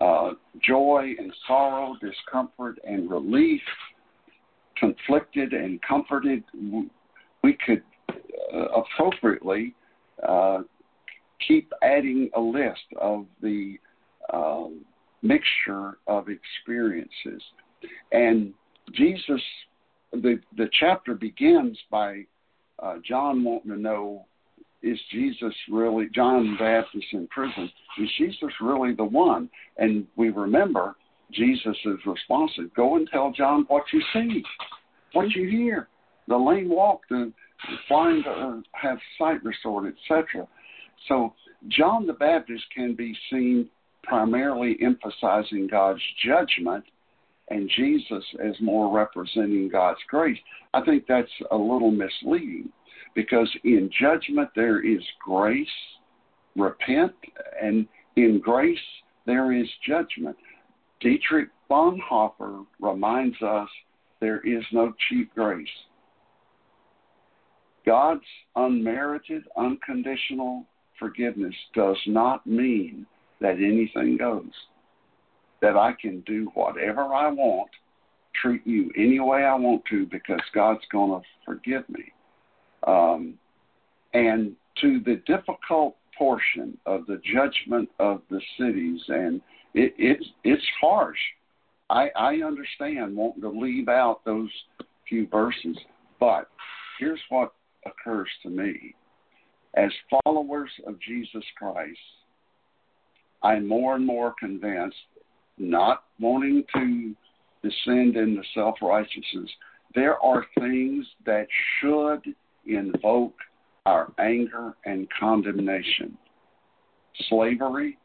uh, 0.02 0.32
joy 0.62 1.14
and 1.18 1.32
sorrow, 1.48 1.96
discomfort 2.02 2.80
and 2.88 3.10
relief, 3.10 3.62
conflicted 4.78 5.54
and 5.54 5.80
comforted, 5.82 6.44
we 7.44 7.58
could 7.66 7.84
appropriately 8.54 9.74
uh, 10.28 10.60
keep 11.48 11.72
adding 11.82 12.30
a 12.36 12.40
list 12.40 12.86
of 13.00 13.26
the 13.42 13.78
uh, 14.32 14.66
mixture 15.22 15.98
of 16.08 16.28
experiences. 16.30 17.42
And 18.12 18.54
Jesus, 18.94 19.42
the, 20.12 20.40
the 20.58 20.70
chapter 20.80 21.16
begins 21.16 21.78
by 21.90 22.24
uh, 22.80 22.96
John 23.08 23.44
wanting 23.44 23.72
to 23.72 23.78
know 23.78 24.26
is 24.82 25.00
Jesus 25.12 25.54
really, 25.72 26.10
John 26.14 26.58
Baptist 26.60 27.06
in 27.14 27.26
prison, 27.28 27.72
is 28.02 28.10
Jesus 28.18 28.50
really 28.60 28.94
the 28.94 29.06
one? 29.06 29.50
And 29.78 30.06
we 30.18 30.30
remember 30.30 30.96
Jesus' 31.32 31.78
responsive 32.06 32.74
go 32.76 32.98
and 32.98 33.08
tell 33.10 33.32
John 33.32 33.66
what 33.70 33.84
you 33.94 34.02
see, 34.12 34.44
what 35.14 35.32
you 35.32 35.50
hear. 35.50 35.88
The 36.28 36.38
lame 36.38 36.70
walk, 36.70 37.02
the 37.10 37.32
blind 37.90 38.26
uh, 38.28 38.58
have 38.74 38.98
sight 39.18 39.44
restored, 39.44 39.94
etc. 39.94 40.48
So 41.08 41.34
John 41.70 42.06
the 42.06 42.14
Baptist 42.14 42.64
can 42.76 42.96
be 42.96 43.16
seen 43.30 43.70
primarily 44.04 44.78
emphasizing 44.82 45.68
God's 45.68 46.02
judgment 46.26 46.84
and 47.50 47.70
Jesus 47.76 48.24
as 48.44 48.56
more 48.62 48.96
representing 48.96 49.70
God's 49.70 50.00
grace. 50.10 50.38
I 50.74 50.82
think 50.82 51.06
that's 51.08 51.30
a 51.52 51.58
little 51.58 51.92
misleading 51.92 52.70
because 53.16 53.50
in 53.64 53.90
judgment 54.00 54.50
there 54.56 54.86
is 54.86 55.02
grace, 55.24 55.68
repent, 56.56 57.14
and 57.62 57.88
in 58.16 58.40
grace 58.40 58.78
there 59.26 59.54
is 59.54 59.68
judgment. 59.88 60.36
Dietrich 61.00 61.50
Bonhoeffer 61.70 62.66
reminds 62.80 63.42
us 63.42 63.70
there 64.20 64.40
is 64.40 64.64
no 64.72 64.94
cheap 65.10 65.34
grace. 65.34 65.68
God's 67.86 68.22
unmerited, 68.56 69.44
unconditional 69.58 70.66
forgiveness 71.00 71.56
does 71.74 71.98
not 72.08 72.46
mean 72.48 73.06
that 73.42 73.56
anything 73.56 74.18
goes. 74.18 74.52
That 75.62 75.76
I 75.76 75.94
can 76.00 76.22
do 76.22 76.52
whatever 76.54 77.02
I 77.14 77.30
want, 77.32 77.70
treat 78.42 78.66
you 78.66 78.92
any 78.98 79.20
way 79.20 79.44
I 79.44 79.56
want 79.56 79.84
to, 79.90 80.06
because 80.06 80.42
God's 80.54 80.84
going 80.92 81.22
to 81.22 81.28
forgive 81.46 81.88
me. 81.90 82.06
Um, 82.86 83.36
and 84.14 84.54
to 84.82 85.00
the 85.06 85.22
difficult 85.26 85.96
portion 86.18 86.78
of 86.86 87.06
the 87.08 87.22
judgment 87.34 87.90
of 88.00 88.22
the 88.30 88.42
cities, 88.58 89.02
and 89.08 89.42
it, 89.74 89.94
it's 89.98 90.26
it's 90.44 90.64
harsh. 90.82 91.18
I, 91.90 92.10
I 92.16 92.36
understand 92.46 93.16
wanting 93.16 93.42
to 93.42 93.50
leave 93.50 93.88
out 93.88 94.24
those 94.26 94.50
few 95.08 95.28
verses, 95.28 95.78
but 96.20 96.50
here's 97.00 97.20
what 97.30 97.54
occurs 97.86 98.30
to 98.44 98.50
me. 98.50 98.96
As 99.76 99.92
followers 100.24 100.70
of 100.86 101.00
Jesus 101.00 101.44
Christ, 101.58 101.98
I'm 103.42 103.68
more 103.68 103.96
and 103.96 104.06
more 104.06 104.34
convinced, 104.40 104.96
not 105.58 106.04
wanting 106.20 106.64
to 106.76 107.16
descend 107.64 108.16
into 108.16 108.42
self 108.54 108.76
righteousness, 108.82 109.50
there 109.96 110.20
are 110.24 110.46
things 110.60 111.06
that 111.26 111.48
should 111.80 112.22
invoke 112.66 113.36
our 113.86 114.12
anger 114.20 114.74
and 114.86 115.08
condemnation. 115.20 116.18
Slavery, 117.30 117.98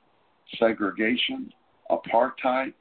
segregation, 0.59 1.53
apartheid, 1.91 2.75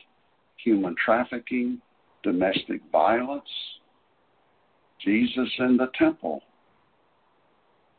human 0.63 0.95
trafficking, 1.03 1.79
domestic 2.23 2.81
violence. 2.91 3.49
Jesus 5.03 5.49
in 5.59 5.77
the 5.77 5.91
temple 5.97 6.41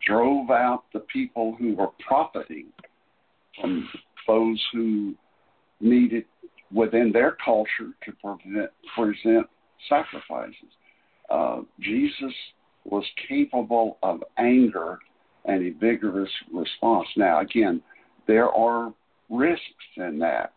drove 0.07 0.51
out 0.51 0.85
the 0.93 1.01
people 1.01 1.55
who 1.59 1.75
were 1.75 1.91
profiting 2.07 2.67
from 3.61 3.89
those 4.27 4.63
who 4.73 5.15
needed 5.81 6.25
within 6.73 7.11
their 7.13 7.37
culture 7.45 7.93
to 8.05 8.13
prevent, 8.23 8.71
present 8.95 9.47
sacrifices. 9.89 10.55
Uh, 11.31 11.61
Jesus 11.81 12.33
was 12.85 13.05
capable 13.29 13.99
of 14.03 14.23
anger 14.39 14.99
and 15.45 15.67
a 15.67 15.79
vigorous 15.79 16.31
response. 16.53 17.09
Now, 17.17 17.41
again, 17.41 17.83
there 18.27 18.51
are 18.51 18.93
risks 19.31 19.63
in 19.97 20.19
that 20.21 20.53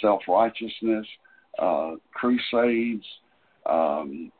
self 0.00 0.22
righteousness, 0.28 1.06
uh, 1.58 1.92
crusades, 2.14 3.04
um, 3.66 4.32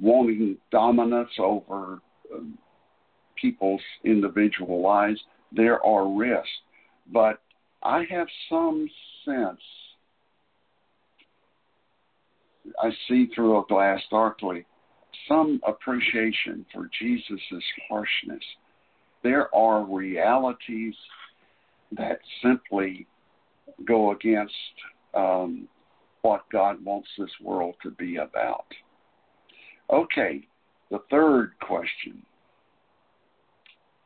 wanting 0.00 0.56
dominance 0.70 1.30
over 1.38 2.00
uh, 2.34 2.40
people's 3.44 3.82
individual 4.04 4.80
lives. 4.80 5.20
There 5.52 5.84
are 5.84 6.10
risks. 6.10 6.48
But 7.12 7.40
I 7.82 8.06
have 8.08 8.26
some 8.48 8.88
sense, 9.26 9.60
I 12.82 12.90
see 13.06 13.28
through 13.34 13.58
a 13.58 13.66
glass 13.68 14.00
darkly, 14.10 14.64
some 15.28 15.60
appreciation 15.66 16.64
for 16.72 16.88
Jesus' 16.98 17.62
harshness. 17.86 18.42
There 19.22 19.54
are 19.54 19.84
realities 19.84 20.94
that 21.92 22.20
simply 22.42 23.06
go 23.86 24.12
against 24.12 24.54
um, 25.12 25.68
what 26.22 26.44
God 26.50 26.82
wants 26.82 27.08
this 27.18 27.30
world 27.42 27.74
to 27.82 27.90
be 27.90 28.16
about. 28.16 28.64
Okay, 29.90 30.48
the 30.90 31.00
third 31.10 31.52
question. 31.60 32.22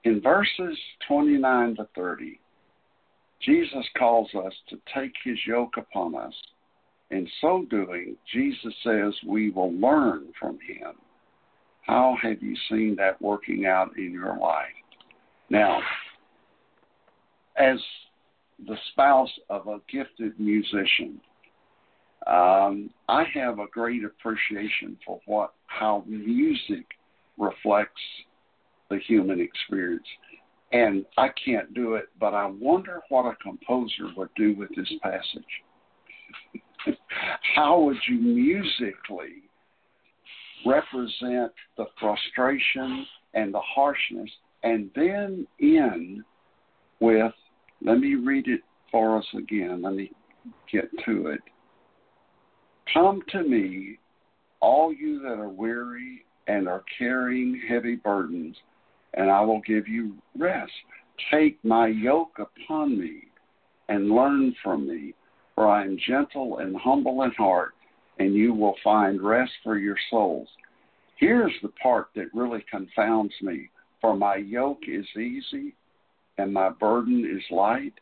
In 0.04 0.20
verses 0.20 0.78
29 1.08 1.76
to 1.76 1.88
30, 1.94 2.40
Jesus 3.40 3.84
calls 3.96 4.28
us 4.34 4.52
to 4.68 4.78
take 4.94 5.12
his 5.24 5.38
yoke 5.46 5.76
upon 5.76 6.14
us. 6.14 6.34
In 7.10 7.28
so 7.40 7.64
doing, 7.70 8.16
Jesus 8.32 8.74
says 8.84 9.14
we 9.26 9.50
will 9.50 9.72
learn 9.72 10.28
from 10.38 10.58
him. 10.60 10.92
How 11.82 12.16
have 12.22 12.42
you 12.42 12.54
seen 12.68 12.96
that 12.98 13.20
working 13.22 13.66
out 13.66 13.96
in 13.96 14.12
your 14.12 14.36
life? 14.38 14.66
Now, 15.48 15.80
as 17.56 17.78
the 18.66 18.76
spouse 18.92 19.30
of 19.48 19.66
a 19.68 19.80
gifted 19.90 20.38
musician, 20.38 21.20
um, 22.26 22.90
I 23.08 23.24
have 23.34 23.58
a 23.58 23.66
great 23.72 24.04
appreciation 24.04 24.98
for 25.06 25.20
what 25.26 25.54
how 25.66 26.04
music 26.06 26.84
reflects 27.38 28.00
the 28.90 28.98
human 29.06 29.40
experience. 29.40 30.06
And 30.72 31.06
I 31.16 31.28
can't 31.44 31.72
do 31.74 31.94
it, 31.94 32.08
but 32.20 32.34
I 32.34 32.46
wonder 32.46 33.00
what 33.08 33.24
a 33.24 33.36
composer 33.42 34.10
would 34.16 34.28
do 34.36 34.54
with 34.54 34.68
this 34.76 34.92
passage. 35.02 35.44
how 37.56 37.80
would 37.80 37.96
you 38.06 38.18
musically 38.18 39.42
represent 40.66 41.52
the 41.76 41.86
frustration 42.00 43.06
and 43.34 43.52
the 43.52 43.60
harshness, 43.60 44.30
and 44.62 44.90
then 44.94 45.46
end 45.60 46.22
with, 47.00 47.32
let 47.82 47.98
me 47.98 48.14
read 48.14 48.48
it 48.48 48.60
for 48.90 49.18
us 49.18 49.26
again. 49.36 49.82
Let 49.82 49.94
me 49.94 50.10
get 50.72 50.90
to 51.06 51.28
it. 51.28 51.40
Come 52.92 53.22
to 53.30 53.42
me, 53.42 53.98
all 54.60 54.92
you 54.92 55.20
that 55.20 55.38
are 55.38 55.48
weary 55.48 56.24
and 56.46 56.66
are 56.66 56.84
carrying 56.98 57.60
heavy 57.68 57.96
burdens, 57.96 58.56
and 59.14 59.30
I 59.30 59.40
will 59.40 59.60
give 59.60 59.88
you 59.88 60.14
rest. 60.36 60.72
Take 61.32 61.62
my 61.64 61.88
yoke 61.88 62.38
upon 62.38 62.98
me 62.98 63.24
and 63.88 64.10
learn 64.10 64.54
from 64.62 64.86
me, 64.86 65.14
for 65.54 65.68
I 65.68 65.84
am 65.84 65.98
gentle 66.06 66.58
and 66.58 66.76
humble 66.76 67.22
in 67.22 67.32
heart, 67.32 67.74
and 68.18 68.34
you 68.34 68.52
will 68.52 68.76
find 68.84 69.22
rest 69.22 69.52
for 69.64 69.78
your 69.78 69.96
souls. 70.10 70.48
Here's 71.16 71.54
the 71.62 71.70
part 71.82 72.08
that 72.14 72.32
really 72.32 72.64
confounds 72.70 73.34
me. 73.42 73.70
For 74.00 74.16
my 74.16 74.36
yoke 74.36 74.82
is 74.86 75.06
easy 75.16 75.74
and 76.38 76.52
my 76.52 76.70
burden 76.70 77.24
is 77.28 77.42
light. 77.50 77.94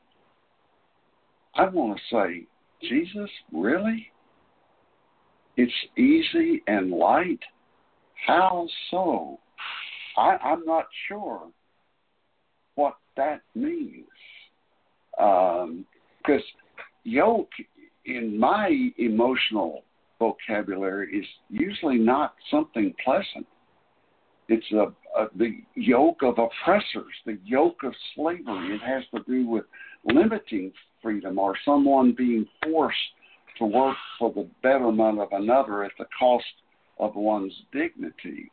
I 1.54 1.68
want 1.68 1.98
to 1.98 2.14
say, 2.14 2.46
Jesus, 2.82 3.30
really? 3.50 4.12
It's 5.56 5.72
easy 5.96 6.62
and 6.66 6.90
light? 6.90 7.40
How 8.26 8.68
so? 8.90 9.40
I, 10.16 10.36
I'm 10.42 10.64
not 10.64 10.86
sure 11.08 11.42
what 12.74 12.96
that 13.16 13.42
means. 13.54 14.06
Because 15.16 15.62
um, 15.62 15.84
yoke, 17.04 17.50
in 18.04 18.38
my 18.38 18.90
emotional 18.98 19.82
vocabulary, 20.18 21.18
is 21.18 21.26
usually 21.50 21.98
not 21.98 22.34
something 22.50 22.94
pleasant. 23.04 23.46
It's 24.48 24.70
a, 24.72 24.92
a, 25.20 25.28
the 25.36 25.58
yoke 25.74 26.22
of 26.22 26.38
oppressors, 26.38 27.12
the 27.24 27.38
yoke 27.44 27.82
of 27.82 27.92
slavery. 28.14 28.74
It 28.74 28.80
has 28.82 29.02
to 29.14 29.22
do 29.28 29.46
with 29.48 29.64
limiting 30.04 30.72
freedom 31.02 31.38
or 31.38 31.54
someone 31.64 32.14
being 32.16 32.46
forced 32.62 32.96
to 33.58 33.64
work 33.64 33.96
for 34.18 34.32
the 34.32 34.48
betterment 34.62 35.18
of 35.18 35.28
another 35.32 35.84
at 35.84 35.92
the 35.98 36.06
cost 36.18 36.44
of 36.98 37.16
one's 37.16 37.54
dignity. 37.72 38.50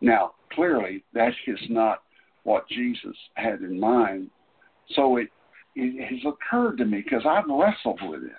Now, 0.00 0.32
clearly, 0.58 1.04
that 1.14 1.32
is 1.46 1.58
not 1.70 2.02
what 2.42 2.68
Jesus 2.68 3.16
had 3.34 3.60
in 3.60 3.78
mind. 3.78 4.28
So 4.96 5.18
it, 5.18 5.28
it 5.76 6.04
has 6.04 6.20
occurred 6.32 6.78
to 6.78 6.84
me 6.84 7.02
because 7.04 7.22
I've 7.24 7.44
wrestled 7.48 8.00
with 8.02 8.22
this 8.22 8.32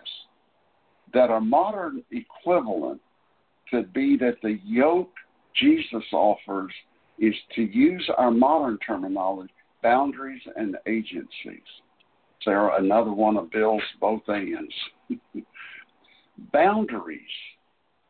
that 1.13 1.31
a 1.31 1.39
modern 1.39 2.03
equivalent 2.11 2.99
could 3.71 3.93
be 3.93 4.17
that 4.17 4.35
the 4.43 4.59
yoke 4.63 5.13
Jesus 5.55 6.03
offers 6.11 6.71
is 7.17 7.33
to 7.55 7.61
use 7.61 8.07
our 8.17 8.31
modern 8.31 8.77
terminology, 8.85 9.53
boundaries 9.81 10.41
and 10.55 10.75
agencies. 10.87 11.63
Sarah, 12.43 12.81
another 12.81 13.11
one 13.11 13.37
of 13.37 13.49
Bill's 13.49 13.81
both 13.99 14.21
ends. 14.27 14.73
boundaries. 16.53 17.21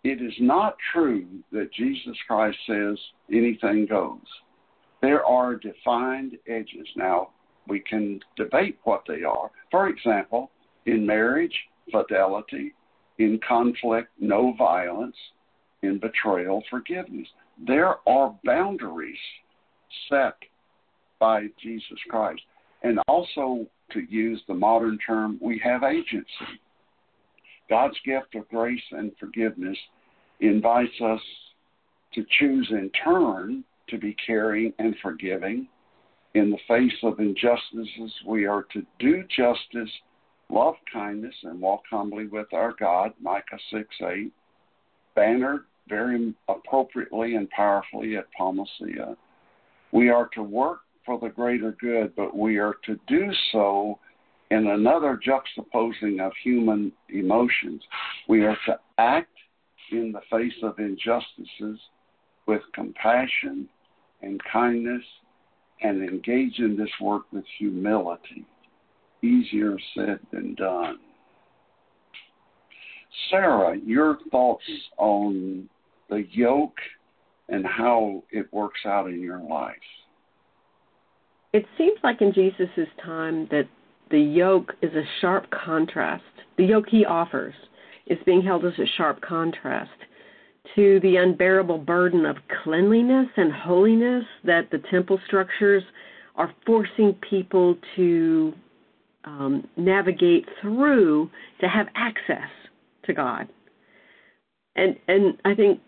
It 0.04 0.22
is 0.22 0.34
not 0.40 0.78
true 0.94 1.28
that 1.52 1.74
Jesus 1.74 2.18
Christ 2.28 2.58
says 2.66 2.98
anything 3.32 3.86
goes. 3.86 4.22
There 5.02 5.26
are 5.26 5.56
defined 5.56 6.38
edges. 6.48 6.88
Now, 6.96 7.30
we 7.68 7.80
can 7.82 8.20
debate 8.38 8.78
what 8.84 9.04
they 9.08 9.24
are. 9.24 9.52
For 9.72 9.90
example, 9.90 10.52
in 10.86 11.06
marriage, 11.06 11.54
fidelity, 11.92 12.74
in 13.18 13.40
conflict, 13.48 14.10
no 14.20 14.54
violence, 14.58 15.16
in 15.82 16.00
betrayal, 16.00 16.64
forgiveness. 16.70 17.28
There 17.68 17.96
are 18.08 18.36
boundaries 18.44 19.18
set 20.10 20.36
by 21.20 21.48
Jesus 21.62 22.00
Christ. 22.10 22.42
And 22.84 23.00
also, 23.08 23.66
to 23.92 24.00
use 24.10 24.42
the 24.48 24.54
modern 24.54 24.98
term, 25.06 25.38
we 25.42 25.60
have 25.64 25.84
agency. 25.84 26.26
God's 27.70 27.98
gift 28.04 28.36
of 28.36 28.48
grace 28.50 28.82
and 28.92 29.12
forgiveness 29.20 29.78
invites 30.40 31.00
us 31.02 31.22
to 32.14 32.26
choose 32.40 32.68
in 32.72 32.90
turn 33.04 33.64
to 33.90 33.98
be 33.98 34.16
caring 34.26 34.74
and 34.80 34.96
forgiving. 35.02 35.68
In 36.34 36.52
the 36.52 36.58
face 36.68 36.98
of 37.04 37.20
injustices, 37.20 38.14
we 38.26 38.46
are 38.46 38.64
to 38.74 38.86
do 39.00 39.24
justice, 39.36 39.92
love 40.50 40.76
kindness, 40.92 41.36
and 41.44 41.60
walk 41.62 41.82
humbly 41.90 42.28
with 42.28 42.48
our 42.54 42.74
God, 42.80 43.14
Micah 43.22 43.60
6 43.72 43.88
8. 44.02 44.32
Bannered 45.16 45.66
very 45.88 46.34
appropriately 46.48 47.36
and 47.36 47.50
powerfully 47.50 48.16
at 48.16 48.32
Palma 48.38 48.66
Ceia. 48.80 49.16
We 49.92 50.10
are 50.10 50.30
to 50.36 50.44
work 50.44 50.82
for 51.04 51.20
the 51.20 51.30
greater 51.30 51.76
good, 51.82 52.16
but 52.16 52.38
we 52.38 52.58
are 52.58 52.76
to 52.86 53.00
do 53.08 53.32
so 53.52 53.98
in 54.52 54.68
another 54.68 55.20
juxtaposing 55.26 56.20
of 56.26 56.32
human 56.44 56.92
emotions. 57.10 57.82
We 58.28 58.46
are 58.46 58.58
to 58.66 58.80
act 58.98 59.32
in 59.92 60.12
the 60.12 60.22
face 60.30 60.54
of 60.64 60.80
injustices 60.80 61.80
with 62.48 62.62
compassion 62.74 63.70
and 64.22 64.42
kindness 64.52 65.04
and 65.82 66.04
engage 66.04 66.60
in 66.60 66.76
this 66.76 66.90
work 67.00 67.24
with 67.32 67.46
humility. 67.58 68.46
Easier 69.22 69.78
said 69.96 70.20
than 70.32 70.56
done. 70.56 70.98
Sarah, 73.30 73.78
your 73.86 74.18
thoughts 74.32 74.64
on 74.98 75.70
the 76.10 76.26
yoke 76.32 76.78
and 77.50 77.66
how 77.66 78.24
it 78.32 78.52
works 78.54 78.82
out 78.86 79.08
in 79.08 79.22
your 79.22 79.40
life? 79.40 79.76
It 81.52 81.66
seems 81.78 81.98
like 82.04 82.22
in 82.22 82.34
Jesus' 82.34 82.88
time 83.04 83.48
that 83.50 83.68
the 84.12 84.20
yoke 84.20 84.74
is 84.82 84.94
a 84.94 85.04
sharp 85.22 85.48
contrast. 85.52 86.24
The 86.58 86.66
yoke 86.66 86.90
he 86.90 87.06
offers 87.06 87.54
is 88.08 88.18
being 88.26 88.42
held 88.42 88.66
as 88.66 88.74
a 88.80 88.86
sharp 88.98 89.22
contrast 89.22 89.92
to 90.76 91.00
the 91.02 91.18
unbearable 91.18 91.78
burden 91.78 92.26
of 92.26 92.38
cleanliness 92.64 93.28
and 93.38 93.52
holiness 93.52 94.26
that 94.44 94.70
the 94.72 94.80
temple 94.92 95.20
structures 95.26 95.84
are 96.36 96.54
forcing 96.66 97.14
people 97.28 97.76
to 97.96 98.54
um, 99.26 99.68
navigate 99.78 100.48
through 100.62 101.30
to 101.60 101.68
have 101.68 101.88
access 101.96 102.50
to 103.06 103.14
God. 103.14 103.48
And 104.76 104.96
and 105.08 105.38
I 105.46 105.56
think 105.56 105.82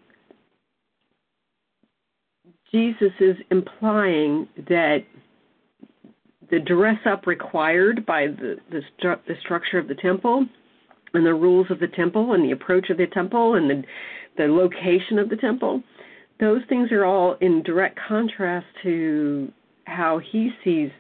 Jesus 2.72 3.12
is 3.20 3.38
implying 3.50 4.48
that 4.68 5.04
the 6.52 6.60
dress 6.60 7.00
up 7.06 7.26
required 7.26 8.06
by 8.06 8.28
the, 8.28 8.58
the, 8.70 8.82
stru- 9.00 9.20
the 9.28 9.36
structure 9.42 9.80
of 9.80 9.88
the 9.88 9.96
temple 9.96 10.46
and 11.14 11.26
the 11.26 11.34
rules 11.34 11.68
of 11.70 11.80
the 11.80 11.88
temple 11.88 12.34
and 12.34 12.44
the 12.44 12.52
approach 12.52 12.90
of 12.90 12.98
the 12.98 13.08
temple 13.08 13.56
and 13.56 13.70
the, 13.70 13.84
the 14.38 14.44
location 14.44 15.18
of 15.18 15.30
the 15.30 15.38
temple, 15.38 15.82
those 16.40 16.62
things 16.70 16.92
are 16.92 17.06
all 17.06 17.36
in 17.42 17.64
direct 17.64 17.98
contrast 18.08 18.66
to 18.84 19.52
how 19.86 20.20
he 20.32 20.52
sees 20.64 20.92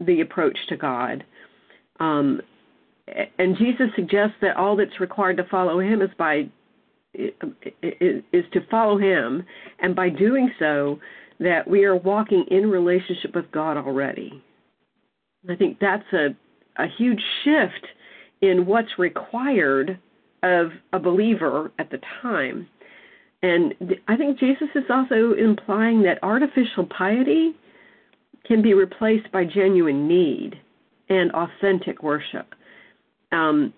the 0.00 0.20
approach 0.20 0.58
to 0.68 0.76
God. 0.76 1.24
Um, 2.00 2.40
and 3.38 3.56
Jesus 3.58 3.88
suggests 3.94 4.36
that 4.40 4.56
all 4.56 4.76
that's 4.76 4.98
required 4.98 5.36
to 5.36 5.44
follow 5.44 5.78
him 5.78 6.00
is 6.00 6.10
by 6.18 6.48
is 7.12 8.44
to 8.52 8.60
follow 8.70 8.98
him 8.98 9.44
and 9.78 9.94
by 9.94 10.08
doing 10.08 10.50
so 10.58 10.98
that 11.40 11.68
we 11.68 11.84
are 11.84 11.96
walking 11.96 12.44
in 12.50 12.70
relationship 12.70 13.34
with 13.34 13.50
God 13.50 13.76
already. 13.76 14.42
I 15.48 15.56
think 15.56 15.78
that's 15.80 16.10
a, 16.12 16.28
a 16.76 16.86
huge 16.96 17.20
shift 17.44 17.86
in 18.40 18.66
what's 18.66 18.98
required 18.98 19.98
of 20.42 20.70
a 20.92 20.98
believer 20.98 21.72
at 21.78 21.90
the 21.90 21.98
time. 22.22 22.68
And 23.42 23.74
I 24.08 24.16
think 24.16 24.38
Jesus 24.38 24.68
is 24.74 24.84
also 24.88 25.34
implying 25.34 26.02
that 26.02 26.18
artificial 26.22 26.86
piety 26.86 27.52
can 28.46 28.62
be 28.62 28.74
replaced 28.74 29.30
by 29.32 29.44
genuine 29.44 30.06
need 30.08 30.60
and 31.08 31.30
authentic 31.32 32.02
worship. 32.02 32.54
Um, 33.32 33.72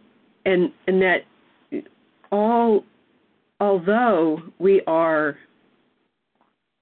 and, 0.45 0.71
and 0.87 1.03
that 1.03 1.21
all, 2.31 2.85
although 3.61 4.40
we 4.59 4.83
are 4.87 5.37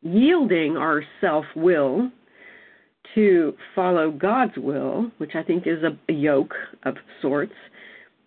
yielding 0.05 0.77
our 0.77 1.03
self 1.21 1.45
will 1.57 2.11
to 3.15 3.55
follow 3.75 4.11
God's 4.11 4.57
will, 4.57 5.11
which 5.19 5.33
I 5.35 5.43
think 5.43 5.67
is 5.67 5.83
a, 5.83 6.13
yoke 6.13 6.55
of 6.85 6.97
sorts, 7.21 7.53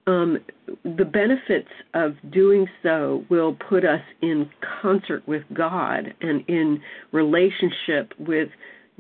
um, 0.08 0.38
the 0.84 1.06
benefits 1.06 1.70
of 1.94 2.14
doing 2.32 2.66
so 2.82 3.26
will 3.30 3.58
put 3.70 3.84
us 3.84 4.02
in 4.22 4.50
concert 4.82 5.28
with 5.28 5.44
God 5.54 6.14
and 6.22 6.44
in 6.48 6.82
relationship 7.12 8.14
with 8.18 8.50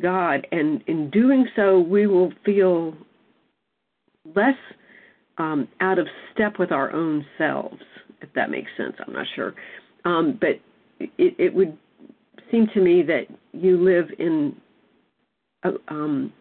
God. 0.01 0.45
And 0.51 0.83
in 0.87 1.09
doing 1.09 1.47
so, 1.55 1.79
we 1.79 2.07
will 2.07 2.33
feel 2.45 2.93
less 4.35 4.57
um, 5.37 5.67
out 5.79 5.99
of 5.99 6.07
step 6.33 6.59
with 6.59 6.71
our 6.71 6.91
own 6.91 7.25
selves, 7.37 7.81
if 8.21 8.29
that 8.35 8.49
makes 8.49 8.69
sense. 8.75 8.95
I'm 9.05 9.13
not 9.13 9.27
sure. 9.35 9.53
Um, 10.03 10.37
but 10.39 10.59
it, 10.99 11.35
it 11.37 11.53
would 11.53 11.77
seem 12.51 12.67
to 12.73 12.81
me 12.81 13.03
that 13.03 13.27
you 13.53 13.77
live 13.77 14.07
in 14.19 14.55
uh, 15.63 15.71
um, 15.88 16.33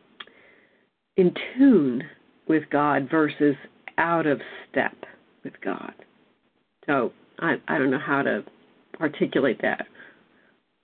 in 1.17 1.33
tune 1.57 2.03
with 2.49 2.65
God 2.71 3.09
versus 3.11 3.57
out 3.99 4.27
of 4.27 4.41
step 4.71 4.95
with 5.45 5.55
God. 5.63 5.95
So 6.87 7.13
I 7.41 7.57
I 7.69 7.79
don't 7.79 7.91
know 7.91 7.99
how 8.05 8.23
to 8.23 8.45
articulate 9.01 9.61
that, 9.63 9.87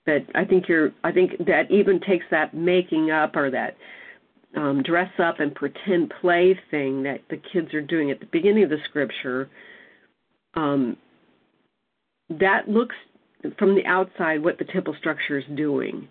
but 0.07 0.23
I 0.35 0.45
think 0.45 0.69
you're 0.69 0.93
I 1.05 1.13
think 1.13 1.39
that 1.47 1.71
even 1.71 2.01
takes 2.01 2.25
that 2.31 2.55
making 2.55 3.11
up 3.11 3.37
or 3.37 3.51
that 3.51 3.77
um, 4.57 4.83
dress 4.83 5.11
up 5.19 5.41
and 5.41 5.55
pretend 5.55 6.13
play 6.21 6.59
thing 6.71 7.03
that 7.05 7.21
the 7.31 7.41
kids 7.53 7.73
are 7.75 7.83
doing 7.83 8.11
at 8.11 8.21
the 8.21 8.27
beginning 8.27 8.65
of 8.65 8.71
the 8.71 8.79
scripture. 8.89 9.49
Um, 10.55 10.97
that 12.29 12.69
looks 12.69 12.97
from 13.59 13.75
the 13.75 13.85
outside 13.87 14.43
what 14.43 14.59
the 14.59 14.65
temple 14.65 14.95
structure 14.99 15.39
is 15.39 15.45
doing. 15.57 16.09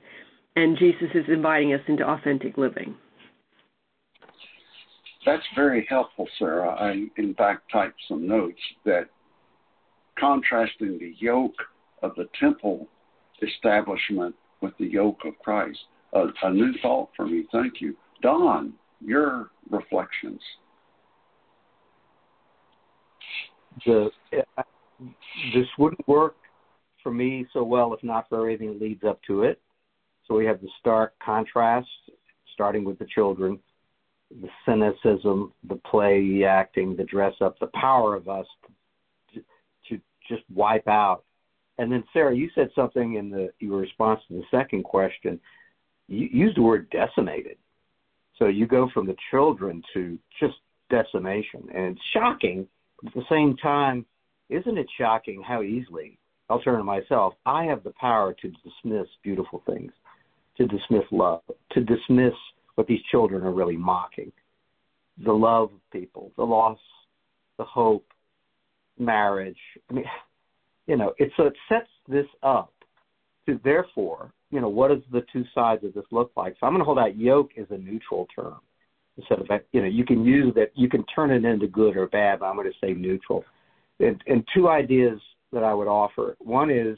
And 0.55 0.77
Jesus 0.77 1.09
is 1.15 1.25
inviting 1.27 1.73
us 1.73 1.81
into 1.87 2.07
authentic 2.07 2.57
living. 2.57 2.95
That's 5.25 5.43
very 5.55 5.85
helpful, 5.89 6.27
Sarah. 6.39 6.69
I, 6.71 7.05
in 7.17 7.33
fact, 7.35 7.71
typed 7.71 7.99
some 8.07 8.27
notes 8.27 8.59
that 8.85 9.09
contrasting 10.19 10.99
the 10.99 11.13
yoke 11.19 11.55
of 12.01 12.11
the 12.15 12.27
temple 12.39 12.87
establishment 13.41 14.35
with 14.61 14.73
the 14.77 14.85
yoke 14.85 15.19
of 15.25 15.37
Christ. 15.39 15.79
A, 16.13 16.25
a 16.43 16.51
new 16.51 16.73
thought 16.81 17.09
for 17.15 17.25
me. 17.25 17.45
Thank 17.51 17.79
you. 17.79 17.95
Don, 18.21 18.73
your 18.99 19.51
reflections. 19.69 20.41
The, 23.85 24.09
this 25.53 25.67
wouldn't 25.77 26.07
work 26.07 26.35
for 27.03 27.11
me 27.11 27.45
so 27.53 27.63
well, 27.63 27.93
if 27.93 28.03
not 28.03 28.29
for 28.29 28.39
everything 28.39 28.67
that 28.67 28.81
leads 28.81 29.03
up 29.03 29.19
to 29.27 29.43
it. 29.43 29.61
So 30.27 30.35
we 30.35 30.45
have 30.45 30.61
the 30.61 30.69
stark 30.79 31.13
contrast, 31.23 31.89
starting 32.53 32.83
with 32.83 32.99
the 32.99 33.05
children, 33.05 33.59
the 34.29 34.49
cynicism, 34.65 35.53
the 35.67 35.75
play, 35.75 36.43
acting, 36.43 36.95
the 36.95 37.03
dress 37.03 37.33
up, 37.41 37.59
the 37.59 37.69
power 37.73 38.15
of 38.15 38.29
us 38.29 38.45
to, 39.33 39.43
to 39.89 40.01
just 40.27 40.43
wipe 40.53 40.87
out. 40.87 41.23
And 41.77 41.91
then, 41.91 42.03
Sarah, 42.13 42.35
you 42.35 42.49
said 42.53 42.69
something 42.75 43.15
in 43.15 43.29
the 43.29 43.51
your 43.59 43.79
response 43.79 44.21
to 44.27 44.35
the 44.35 44.43
second 44.51 44.83
question. 44.83 45.39
You 46.07 46.27
used 46.31 46.57
the 46.57 46.61
word 46.61 46.89
decimated. 46.91 47.57
So 48.37 48.47
you 48.47 48.67
go 48.67 48.89
from 48.93 49.07
the 49.07 49.15
children 49.31 49.81
to 49.93 50.17
just 50.39 50.55
decimation, 50.89 51.67
and 51.73 51.95
it's 51.95 52.05
shocking. 52.13 52.67
At 53.05 53.13
the 53.13 53.23
same 53.29 53.57
time, 53.57 54.05
isn't 54.49 54.77
it 54.77 54.87
shocking 54.97 55.41
how 55.41 55.63
easily 55.63 56.19
I'll 56.51 56.59
turn 56.59 56.77
to 56.77 56.83
myself. 56.83 57.33
I 57.45 57.63
have 57.65 57.83
the 57.83 57.93
power 57.99 58.33
to 58.33 58.51
dismiss 58.63 59.07
beautiful 59.23 59.63
things, 59.65 59.91
to 60.57 60.67
dismiss 60.67 61.03
love, 61.11 61.41
to 61.71 61.81
dismiss 61.81 62.33
what 62.75 62.87
these 62.87 63.01
children 63.09 63.43
are 63.43 63.51
really 63.51 63.77
mocking 63.77 64.31
the 65.23 65.31
love 65.31 65.69
of 65.73 65.91
people, 65.91 66.31
the 66.35 66.43
loss, 66.43 66.79
the 67.57 67.63
hope, 67.63 68.05
marriage. 68.97 69.57
I 69.89 69.93
mean, 69.93 70.05
you 70.87 70.97
know, 70.97 71.13
it 71.17 71.31
so 71.37 71.43
it 71.43 71.53
sets 71.69 71.89
this 72.07 72.25
up 72.43 72.73
to 73.45 73.59
therefore, 73.63 74.33
you 74.49 74.59
know, 74.59 74.69
what 74.69 74.89
does 74.89 75.03
the 75.11 75.23
two 75.31 75.45
sides 75.53 75.83
of 75.83 75.93
this 75.93 76.05
look 76.11 76.31
like? 76.35 76.55
So 76.59 76.67
I'm 76.67 76.73
going 76.73 76.81
to 76.81 76.85
hold 76.85 76.99
out 76.99 77.17
yoke 77.17 77.51
as 77.57 77.67
a 77.69 77.77
neutral 77.77 78.27
term 78.35 78.57
instead 79.17 79.39
of 79.39 79.47
you 79.71 79.81
know 79.81 79.87
you 79.87 80.05
can 80.05 80.25
use 80.25 80.53
that 80.55 80.71
you 80.75 80.89
can 80.89 81.05
turn 81.13 81.31
it 81.31 81.45
into 81.45 81.67
good 81.67 81.95
or 81.95 82.07
bad. 82.07 82.39
But 82.39 82.47
I'm 82.47 82.55
going 82.55 82.71
to 82.71 82.85
say 82.85 82.93
neutral. 82.93 83.45
And, 83.99 84.21
and 84.25 84.43
two 84.55 84.67
ideas 84.67 85.19
that 85.51 85.63
I 85.63 85.73
would 85.73 85.87
offer. 85.87 86.35
One 86.39 86.69
is 86.69 86.97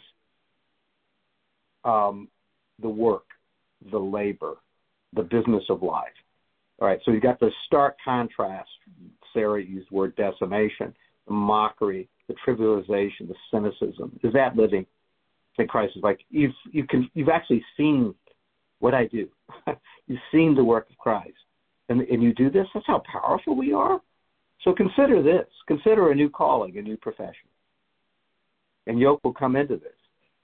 um, 1.83 2.27
the 2.81 2.89
work, 2.89 3.25
the 3.91 3.97
labor, 3.97 4.55
the 5.13 5.23
business 5.23 5.63
of 5.69 5.83
life. 5.83 6.13
All 6.79 6.87
right, 6.87 6.99
so 7.05 7.11
you've 7.11 7.23
got 7.23 7.39
the 7.39 7.51
stark 7.65 7.97
contrast. 8.03 8.69
Sarah 9.33 9.63
used 9.63 9.89
the 9.89 9.95
word 9.95 10.15
decimation, 10.15 10.93
the 11.27 11.33
mockery, 11.33 12.09
the 12.27 12.35
trivialization, 12.45 13.27
the 13.27 13.35
cynicism. 13.51 14.19
Is 14.23 14.33
that 14.33 14.55
living? 14.55 14.85
I 15.53 15.57
think 15.57 15.69
Christ 15.69 15.93
is 15.95 16.03
like 16.03 16.19
you've 16.29 16.53
you 16.71 16.85
can 16.87 17.09
you've 17.13 17.29
actually 17.29 17.63
seen 17.77 18.15
what 18.79 18.93
I 18.93 19.05
do. 19.07 19.29
you've 20.07 20.19
seen 20.31 20.55
the 20.55 20.63
work 20.63 20.89
of 20.89 20.97
Christ, 20.97 21.37
and 21.89 22.01
and 22.01 22.23
you 22.23 22.33
do 22.33 22.49
this. 22.49 22.67
That's 22.73 22.87
how 22.87 23.03
powerful 23.11 23.55
we 23.55 23.71
are. 23.71 24.01
So 24.63 24.73
consider 24.73 25.21
this. 25.21 25.45
Consider 25.67 26.11
a 26.11 26.15
new 26.15 26.29
calling, 26.29 26.77
a 26.77 26.81
new 26.81 26.97
profession 26.97 27.49
and 28.87 28.99
yoke 28.99 29.23
will 29.23 29.33
come 29.33 29.55
into 29.55 29.77
this. 29.77 29.93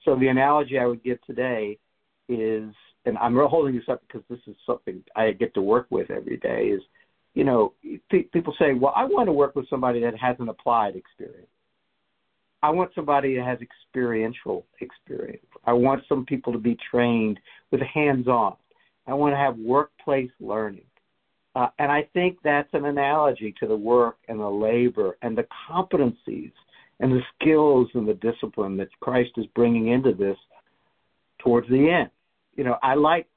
So 0.06 0.16
the 0.16 0.28
analogy 0.28 0.80
I 0.80 0.86
would 0.86 1.04
give 1.04 1.22
today 1.26 1.78
is, 2.28 2.72
and 3.06 3.18
I'm 3.20 3.36
holding 3.36 3.76
this 3.76 3.90
up 3.90 4.02
because 4.08 4.24
this 4.30 4.40
is 4.48 4.56
something 4.66 5.04
I 5.16 5.32
get 5.32 5.54
to 5.56 5.62
work 5.62 5.88
with 5.90 6.10
every 6.12 6.38
day. 6.38 6.68
Is 6.68 6.82
you 7.34 7.44
know, 7.44 7.74
people 8.10 8.54
say, 8.60 8.74
well, 8.74 8.94
I 8.96 9.06
want 9.06 9.28
to 9.28 9.34
work 9.34 9.56
with 9.56 9.70
somebody 9.70 10.02
that 10.02 10.18
has 10.18 10.36
an 10.40 10.50
applied 10.50 10.96
experience. 10.96 11.48
I 12.62 12.70
want 12.72 12.92
somebody 12.94 13.36
that 13.36 13.46
has 13.46 13.60
experiential 13.62 14.66
experience. 14.82 15.46
I 15.66 15.74
want 15.74 16.04
some 16.10 16.26
people 16.26 16.52
to 16.52 16.60
be 16.60 16.78
trained 16.92 17.40
with 17.72 17.82
hands-on. 17.82 18.56
I 19.08 19.14
want 19.14 19.34
to 19.34 19.38
have 19.38 19.58
workplace 19.58 20.32
learning. 20.40 20.84
Uh, 21.56 21.68
and 21.80 21.92
I 21.92 22.08
think 22.14 22.38
that's 22.44 22.70
an 22.74 22.86
analogy 22.86 23.54
to 23.60 23.68
the 23.68 23.76
work 23.76 24.18
and 24.28 24.40
the 24.40 24.50
labor 24.50 25.18
and 25.22 25.38
the 25.38 25.46
competencies 25.70 26.52
and 27.00 27.12
the 27.12 27.22
skills 27.36 27.88
and 27.94 28.08
the 28.08 28.16
discipline 28.16 28.78
that 28.78 28.90
Christ 29.00 29.32
is 29.38 29.46
bringing 29.56 29.88
into 29.90 30.14
this 30.14 30.38
towards 31.40 31.68
the 31.70 31.90
end. 31.90 32.10
You 32.56 32.64
know, 32.66 32.78
I 32.84 32.96
like 32.96 33.28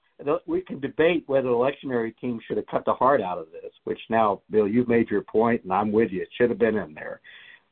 we 0.47 0.61
can 0.61 0.81
debate 0.81 1.25
whether 1.27 1.49
the 1.49 1.55
lectionary 1.55 2.17
team 2.19 2.39
should 2.47 2.57
have 2.57 2.67
cut 2.67 2.85
the 2.85 2.93
heart 2.93 3.21
out 3.21 3.39
of 3.39 3.51
this, 3.51 3.73
which 3.85 3.99
now, 4.09 4.41
Bill, 4.51 4.69
you've 4.69 4.89
made 4.89 5.11
your 5.11 5.23
point, 5.23 5.65
and 5.65 5.73
I'm 5.73 5.91
with 5.91 6.11
you. 6.11 6.23
It 6.23 6.29
should 6.39 6.51
have 6.51 6.59
been 6.59 6.77
in 6.77 6.95
there. 6.95 7.21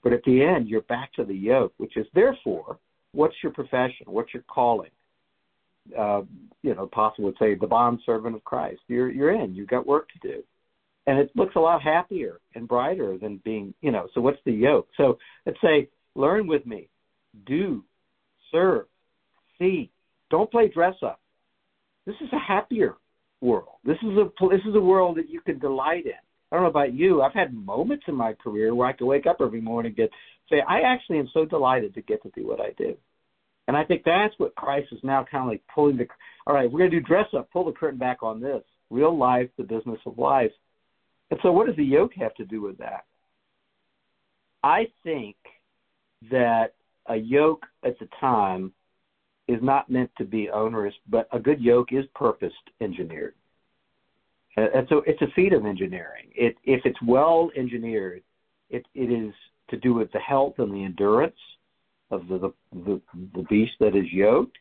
But 0.02 0.12
at 0.12 0.24
the 0.24 0.42
end, 0.42 0.68
you're 0.68 0.80
back 0.82 1.12
to 1.14 1.24
the 1.24 1.34
yoke, 1.34 1.72
which 1.76 1.96
is 1.96 2.06
therefore, 2.14 2.78
what's 3.12 3.36
your 3.42 3.52
profession? 3.52 4.06
What's 4.06 4.34
your 4.34 4.42
calling? 4.52 4.90
Uh, 5.96 6.22
you 6.62 6.74
know, 6.74 6.84
Apostle 6.84 7.24
would 7.24 7.36
say, 7.38 7.54
the 7.54 7.66
bond 7.66 8.00
servant 8.04 8.34
of 8.34 8.44
Christ. 8.44 8.80
You're 8.88 9.10
you're 9.10 9.32
in. 9.32 9.54
You've 9.54 9.68
got 9.68 9.86
work 9.86 10.08
to 10.08 10.28
do 10.28 10.42
and 11.10 11.18
it 11.18 11.32
looks 11.34 11.56
a 11.56 11.60
lot 11.60 11.82
happier 11.82 12.38
and 12.54 12.68
brighter 12.68 13.18
than 13.18 13.40
being, 13.44 13.74
you 13.80 13.90
know. 13.90 14.06
So 14.14 14.20
what's 14.20 14.38
the 14.46 14.52
yoke? 14.52 14.86
So 14.96 15.18
let's 15.44 15.58
say, 15.60 15.88
learn 16.14 16.46
with 16.46 16.64
me, 16.64 16.88
do, 17.46 17.84
serve, 18.52 18.86
see. 19.58 19.90
Don't 20.30 20.48
play 20.48 20.68
dress 20.68 20.94
up. 21.02 21.20
This 22.06 22.14
is 22.20 22.28
a 22.32 22.38
happier 22.38 22.94
world. 23.40 23.78
This 23.84 23.96
is 24.04 24.16
a 24.18 24.30
this 24.50 24.60
is 24.68 24.76
a 24.76 24.80
world 24.80 25.16
that 25.16 25.28
you 25.28 25.40
can 25.40 25.58
delight 25.58 26.06
in. 26.06 26.12
I 26.52 26.56
don't 26.56 26.62
know 26.62 26.70
about 26.70 26.94
you. 26.94 27.22
I've 27.22 27.34
had 27.34 27.52
moments 27.52 28.04
in 28.06 28.14
my 28.14 28.34
career 28.34 28.72
where 28.72 28.86
I 28.86 28.92
can 28.92 29.08
wake 29.08 29.26
up 29.26 29.38
every 29.40 29.60
morning 29.60 29.96
and 29.98 30.08
say, 30.48 30.62
I 30.68 30.82
actually 30.82 31.18
am 31.18 31.28
so 31.34 31.44
delighted 31.44 31.92
to 31.94 32.02
get 32.02 32.22
to 32.22 32.30
do 32.36 32.46
what 32.46 32.60
I 32.60 32.70
do. 32.78 32.94
And 33.66 33.76
I 33.76 33.82
think 33.82 34.02
that's 34.04 34.34
what 34.38 34.54
Christ 34.54 34.88
is 34.92 35.00
now 35.02 35.26
kind 35.28 35.42
of 35.42 35.48
like 35.48 35.62
pulling 35.74 35.96
the. 35.96 36.06
All 36.46 36.54
right, 36.54 36.70
we're 36.70 36.78
going 36.78 36.90
to 36.92 37.00
do 37.00 37.04
dress 37.04 37.26
up. 37.36 37.50
Pull 37.50 37.64
the 37.64 37.72
curtain 37.72 37.98
back 37.98 38.22
on 38.22 38.40
this. 38.40 38.62
Real 38.90 39.16
life, 39.16 39.48
the 39.56 39.64
business 39.64 39.98
of 40.06 40.16
life. 40.16 40.52
And 41.30 41.38
so, 41.42 41.52
what 41.52 41.66
does 41.66 41.76
the 41.76 41.84
yoke 41.84 42.12
have 42.14 42.34
to 42.34 42.44
do 42.44 42.60
with 42.60 42.78
that? 42.78 43.04
I 44.62 44.88
think 45.04 45.36
that 46.30 46.74
a 47.06 47.16
yoke 47.16 47.64
at 47.84 47.98
the 47.98 48.08
time 48.20 48.72
is 49.48 49.58
not 49.62 49.90
meant 49.90 50.10
to 50.18 50.24
be 50.24 50.50
onerous, 50.50 50.94
but 51.08 51.28
a 51.32 51.38
good 51.38 51.60
yoke 51.60 51.92
is 51.92 52.04
purposed 52.14 52.54
engineered. 52.80 53.34
And 54.56 54.86
so 54.88 55.02
it's 55.06 55.22
a 55.22 55.30
feat 55.34 55.52
of 55.52 55.64
engineering. 55.64 56.26
It, 56.34 56.56
if 56.64 56.82
it's 56.84 57.00
well 57.02 57.50
engineered, 57.56 58.22
it, 58.68 58.84
it 58.94 59.10
is 59.10 59.32
to 59.70 59.76
do 59.76 59.94
with 59.94 60.10
the 60.12 60.18
health 60.18 60.54
and 60.58 60.72
the 60.72 60.84
endurance 60.84 61.38
of 62.10 62.26
the, 62.28 62.38
the, 62.38 62.52
the, 62.84 63.00
the 63.34 63.42
beast 63.44 63.72
that 63.80 63.96
is 63.96 64.12
yoked, 64.12 64.56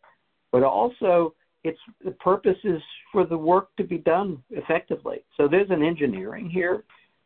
but 0.52 0.64
also 0.64 1.34
it's 1.64 1.80
the 2.04 2.12
purpose 2.12 2.58
is 2.64 2.82
for 3.12 3.26
the 3.26 3.38
work 3.38 3.76
to 3.78 3.84
be 3.84 3.98
done 3.98 4.42
effectively. 4.52 5.18
So 5.36 5.48
there's 5.48 5.70
an 5.70 5.84
engineering 5.84 6.50
here 6.50 6.84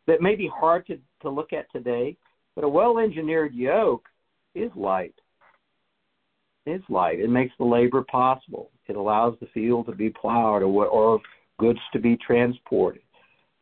that 0.08 0.22
may 0.22 0.36
be 0.36 0.50
hard 0.54 0.88
to, 0.88 0.98
to 1.22 1.30
look 1.30 1.54
at 1.54 1.72
today, 1.72 2.18
but 2.56 2.64
a 2.64 2.70
well 2.70 2.98
engineered 2.98 3.54
yoke 3.54 4.06
is 4.56 4.72
light. 4.76 5.14
Is 6.66 6.82
light. 6.90 7.20
It 7.20 7.30
makes 7.30 7.54
the 7.60 7.66
labor 7.66 8.04
possible. 8.10 8.72
It 8.88 8.96
allows 8.96 9.36
the 9.40 9.48
field 9.54 9.86
to 9.88 9.92
be 9.92 10.10
plowed 10.10 10.64
or, 10.64 10.86
or 10.86 11.20
goods 11.60 11.80
to 11.92 12.00
be 12.00 12.18
transported. 12.18 13.02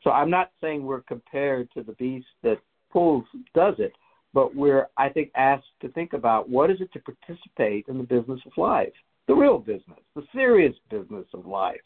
So 0.04 0.12
I'm 0.12 0.30
not 0.30 0.52
saying 0.62 0.84
we're 0.84 1.02
compared 1.02 1.72
to 1.74 1.84
the 1.84 1.94
beast 1.94 2.28
that 2.44 2.58
pulls 2.92 3.24
does 3.54 3.76
it, 3.78 3.94
but 4.34 4.56
we're 4.56 4.88
I 4.98 5.10
think 5.10 5.32
asked 5.36 5.66
to 5.82 5.90
think 5.90 6.14
about 6.14 6.50
what 6.50 6.72
is 6.72 6.80
it 6.80 6.94
to 6.94 7.00
participate 7.00 7.86
in 7.88 7.98
the 7.98 8.04
business 8.04 8.40
of 8.46 8.52
life 8.56 8.94
the 9.28 9.34
real 9.34 9.60
business, 9.60 10.00
the 10.16 10.24
serious 10.34 10.76
business 10.90 11.26
of 11.34 11.46
life, 11.46 11.82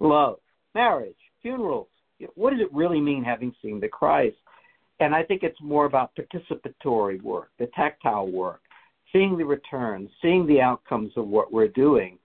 love, 0.00 0.36
marriage, 0.74 1.16
funerals. 1.42 1.88
What 2.34 2.50
does 2.50 2.60
it 2.60 2.72
really 2.72 3.00
mean 3.00 3.24
having 3.24 3.54
seen 3.62 3.80
the 3.80 3.88
Christ? 3.88 4.36
And 5.00 5.14
I 5.14 5.22
think 5.22 5.42
it's 5.42 5.60
more 5.60 5.86
about 5.86 6.12
participatory 6.16 7.20
work, 7.22 7.50
the 7.58 7.68
tactile 7.74 8.30
work, 8.30 8.60
seeing 9.12 9.36
the 9.36 9.44
returns, 9.44 10.10
seeing 10.22 10.46
the 10.46 10.60
outcomes 10.60 11.12
of 11.16 11.26
what 11.26 11.52
we're 11.52 11.68
doing. 11.68 12.18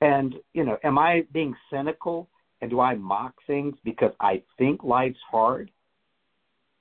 And, 0.00 0.34
you 0.52 0.64
know, 0.64 0.78
am 0.84 0.98
I 0.98 1.24
being 1.32 1.54
cynical 1.70 2.28
and 2.60 2.70
do 2.70 2.80
I 2.80 2.94
mock 2.94 3.34
things 3.46 3.74
because 3.84 4.12
I 4.20 4.42
think 4.58 4.82
life's 4.82 5.18
hard? 5.30 5.70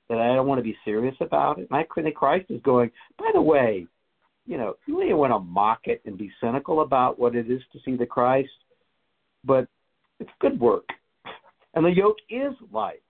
That 0.07 0.19
I 0.19 0.35
don't 0.35 0.47
want 0.47 0.59
to 0.59 0.63
be 0.63 0.77
serious 0.85 1.15
about 1.19 1.57
it? 1.59 1.69
My 1.71 1.83
Christ 1.83 2.45
is 2.49 2.61
going, 2.61 2.91
by 3.17 3.31
the 3.33 3.41
way, 3.41 3.87
you 4.45 4.57
know, 4.57 4.75
you 4.85 4.99
may 4.99 5.13
want 5.13 5.33
to 5.33 5.39
mock 5.39 5.81
it 5.85 6.01
and 6.05 6.17
be 6.17 6.31
cynical 6.41 6.81
about 6.81 7.17
what 7.17 7.35
it 7.35 7.49
is 7.49 7.61
to 7.73 7.79
see 7.83 7.95
the 7.95 8.05
Christ, 8.05 8.49
but 9.43 9.67
it's 10.19 10.29
good 10.39 10.59
work. 10.59 10.87
And 11.73 11.85
the 11.85 11.89
yoke 11.89 12.17
is 12.29 12.53
light. 12.71 13.01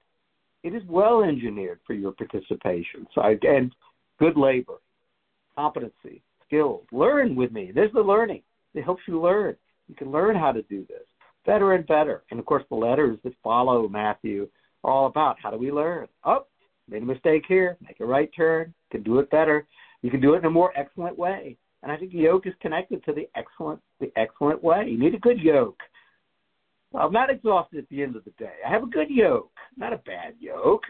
It 0.64 0.74
is 0.74 0.82
well 0.90 1.24
engineered 1.24 1.80
for 1.86 1.94
your 1.94 2.12
participation. 2.14 3.06
So 3.14 3.22
again, 3.22 3.72
good 4.20 4.38
labor, 4.38 4.78
competency, 5.56 6.24
skills. 6.48 6.84
Learn 6.92 7.36
with 7.36 7.52
me. 7.52 7.72
There's 7.74 7.94
the 7.94 8.02
learning. 8.02 8.42
It 8.74 8.84
helps 8.84 9.04
you 9.08 9.22
learn. 9.22 9.56
You 9.88 9.96
can 9.96 10.12
learn 10.12 10.36
how 10.36 10.52
to 10.52 10.64
do 10.64 10.86
this 10.88 11.06
better 11.46 11.74
and 11.74 11.86
better. 11.86 12.24
And 12.32 12.40
of 12.40 12.46
course, 12.46 12.64
the 12.70 12.76
letters 12.76 13.20
that 13.24 13.34
follow 13.44 13.88
Matthew 13.88 14.50
are 14.84 14.92
all 14.92 15.06
about 15.08 15.38
how 15.42 15.52
do 15.52 15.58
we 15.58 15.72
learn. 15.72 16.08
Oh, 16.24 16.46
made 16.90 17.04
a 17.04 17.06
mistake 17.06 17.44
here. 17.48 17.78
Make 17.82 18.00
a 18.00 18.06
right 18.06 18.30
turn. 18.36 18.74
Can 18.92 19.04
do 19.04 19.20
it 19.20 19.30
better. 19.30 19.68
You 20.06 20.12
can 20.12 20.22
do 20.22 20.36
it 20.36 20.38
in 20.38 20.46
a 20.46 20.52
more 20.52 20.72
excellent 20.78 21.18
way. 21.18 21.58
And 21.82 21.92
I 21.92 21.98
think 21.98 22.14
yoke 22.14 22.46
is 22.46 22.54
connected 22.62 23.04
to 23.06 23.12
the 23.12 23.28
excellent 23.36 23.82
the 24.00 24.12
excellent 24.16 24.64
way. 24.64 24.86
You 24.88 25.00
need 25.00 25.16
a 25.16 25.20
good 25.20 25.40
yoke. 25.40 25.80
I'm 26.94 27.12
not 27.12 27.32
exhausted 27.32 27.80
at 27.80 27.90
the 27.90 28.04
end 28.04 28.16
of 28.16 28.24
the 28.24 28.30
day. 28.38 28.54
I 28.64 28.70
have 28.70 28.84
a 28.84 28.86
good 28.88 29.10
yoke, 29.10 29.52
not 29.76 29.94
a 29.94 29.98
bad 29.98 30.36
yoke. 30.40 30.84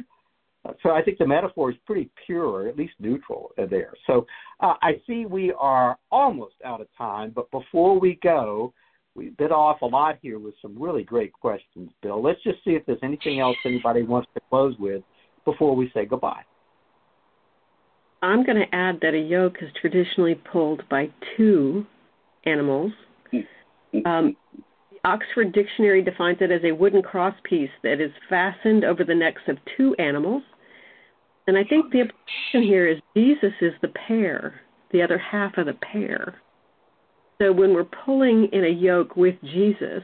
so 0.83 0.89
I 0.89 1.01
think 1.01 1.17
the 1.17 1.25
metaphor 1.25 1.71
is 1.71 1.77
pretty 1.85 2.09
pure, 2.25 2.45
or 2.45 2.67
at 2.67 2.75
least 2.75 2.95
neutral 2.99 3.51
there. 3.55 3.93
So 4.05 4.27
uh, 4.59 4.73
I 4.81 5.01
see 5.07 5.25
we 5.25 5.53
are 5.57 5.97
almost 6.11 6.55
out 6.65 6.81
of 6.81 6.87
time, 6.97 7.31
but 7.33 7.49
before 7.51 7.97
we 7.97 8.19
go, 8.21 8.73
we 9.15 9.29
bit 9.29 9.53
off 9.53 9.81
a 9.81 9.85
lot 9.85 10.19
here 10.21 10.39
with 10.39 10.55
some 10.61 10.77
really 10.77 11.03
great 11.03 11.31
questions, 11.31 11.89
Bill. 12.01 12.21
Let's 12.21 12.43
just 12.43 12.61
see 12.65 12.71
if 12.71 12.85
there's 12.85 12.99
anything 13.01 13.39
else 13.39 13.55
anybody 13.63 14.03
wants 14.03 14.27
to 14.33 14.41
close 14.49 14.75
with 14.77 15.03
before 15.45 15.73
we 15.73 15.89
say 15.93 16.05
goodbye. 16.05 16.43
I'm 18.25 18.43
going 18.43 18.57
to 18.57 18.75
add 18.75 18.99
that 19.01 19.13
a 19.13 19.19
yoke 19.19 19.57
is 19.61 19.69
traditionally 19.79 20.35
pulled 20.51 20.87
by 20.89 21.09
two 21.37 21.85
animals. 22.45 22.91
Um, 24.05 24.35
the 24.91 24.97
Oxford 25.03 25.53
Dictionary 25.53 26.01
defines 26.01 26.37
it 26.41 26.51
as 26.51 26.61
a 26.63 26.71
wooden 26.71 27.03
crosspiece 27.03 27.69
that 27.83 28.01
is 28.01 28.11
fastened 28.27 28.83
over 28.83 29.03
the 29.03 29.13
necks 29.13 29.43
of 29.47 29.57
two 29.77 29.95
animals. 29.99 30.41
And 31.45 31.55
I 31.55 31.63
think 31.63 31.91
the 31.91 31.99
implication 31.99 32.63
here 32.63 32.87
is 32.87 32.97
Jesus 33.15 33.53
is 33.61 33.73
the 33.83 33.89
pair, 33.89 34.61
the 34.91 35.03
other 35.03 35.19
half 35.19 35.57
of 35.59 35.67
the 35.67 35.73
pair. 35.73 36.41
So 37.39 37.51
when 37.51 37.75
we're 37.75 37.83
pulling 38.05 38.49
in 38.51 38.65
a 38.65 38.69
yoke 38.69 39.15
with 39.15 39.35
Jesus, 39.43 40.01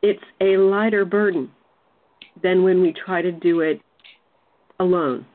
it's 0.00 0.24
a 0.40 0.56
lighter 0.56 1.04
burden 1.04 1.50
than 2.42 2.64
when 2.64 2.80
we 2.80 2.94
try 3.04 3.20
to 3.20 3.32
do 3.32 3.60
it 3.60 3.82
alone. 4.80 5.26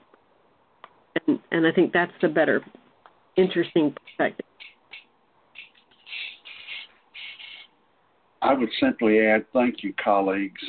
And, 1.25 1.39
and 1.51 1.65
I 1.65 1.71
think 1.71 1.93
that's 1.93 2.11
the 2.21 2.27
better, 2.27 2.63
interesting 3.35 3.93
perspective. 3.93 4.45
I 8.41 8.53
would 8.53 8.69
simply 8.79 9.19
add 9.19 9.45
thank 9.51 9.83
you, 9.83 9.93
colleagues. 10.03 10.61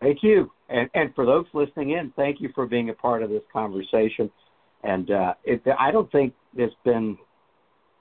Thank 0.00 0.22
you. 0.22 0.50
And, 0.68 0.90
and 0.94 1.14
for 1.14 1.24
those 1.24 1.46
listening 1.54 1.90
in, 1.90 2.12
thank 2.16 2.40
you 2.40 2.50
for 2.54 2.66
being 2.66 2.90
a 2.90 2.94
part 2.94 3.22
of 3.22 3.30
this 3.30 3.42
conversation. 3.52 4.30
And 4.82 5.10
uh, 5.10 5.34
it, 5.44 5.62
I 5.78 5.90
don't 5.90 6.10
think 6.10 6.34
there's 6.56 6.72
been 6.84 7.16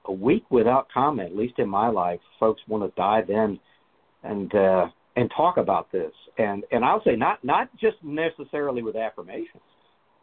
a 0.05 0.11
week 0.11 0.43
without 0.49 0.87
comment, 0.91 1.31
at 1.31 1.37
least 1.37 1.59
in 1.59 1.69
my 1.69 1.87
life. 1.89 2.19
Folks 2.39 2.61
want 2.67 2.83
to 2.83 2.99
dive 2.99 3.29
in 3.29 3.59
and 4.23 4.53
uh, 4.55 4.87
and 5.21 5.31
talk 5.37 5.57
about 5.57 5.91
this. 5.91 6.11
And 6.37 6.63
and 6.71 6.83
I'll 6.83 7.03
say 7.03 7.15
not 7.15 7.43
not 7.43 7.69
just 7.79 7.97
necessarily 8.03 8.81
with 8.81 8.95
affirmations, 8.95 9.63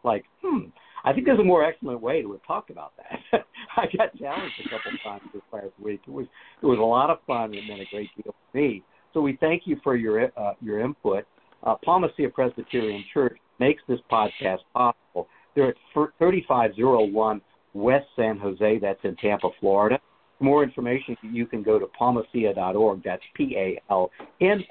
like 0.03 0.25
hmm. 0.43 0.65
I 1.05 1.13
think 1.13 1.25
there's 1.25 1.39
a 1.39 1.43
more 1.43 1.63
excellent 1.63 2.01
way 2.01 2.21
to 2.21 2.33
have 2.33 2.45
talked 2.45 2.69
about 2.69 2.91
that. 2.97 3.45
I 3.77 3.85
got 3.97 4.15
challenged 4.17 4.55
a 4.59 4.69
couple 4.69 4.91
of 4.91 5.01
times 5.01 5.31
this 5.33 5.41
last 5.53 5.79
week. 5.81 6.01
It 6.05 6.11
was 6.11 6.27
it 6.61 6.65
was 6.65 6.79
a 6.79 6.83
lot 6.83 7.09
of 7.09 7.19
fun 7.25 7.53
and 7.55 7.67
meant 7.67 7.81
a 7.81 7.85
great 7.89 8.09
deal 8.15 8.33
to 8.33 8.59
me. 8.59 8.83
So 9.13 9.21
we 9.21 9.37
thank 9.39 9.63
you 9.65 9.77
for 9.83 9.95
your 9.95 10.25
uh, 10.25 10.53
your 10.61 10.81
input. 10.81 11.25
Uh, 11.63 11.75
Palma 11.83 12.09
Ceia 12.17 12.31
Presbyterian 12.33 13.03
Church 13.13 13.37
makes 13.59 13.81
this 13.87 13.99
podcast 14.11 14.59
possible. 14.73 15.27
They're 15.55 15.69
at 15.69 15.75
3501 15.93 17.41
West 17.73 18.05
San 18.15 18.37
Jose. 18.37 18.79
That's 18.79 18.99
in 19.03 19.15
Tampa, 19.15 19.49
Florida. 19.59 19.99
For 20.37 20.43
more 20.43 20.63
information, 20.63 21.17
you 21.21 21.45
can 21.45 21.63
go 21.63 21.79
to 21.79 21.85
palmaceia.org. 21.99 23.03
That's 23.03 23.23
P 23.35 23.55
A 23.57 23.81
L 23.89 24.11
N 24.41 24.63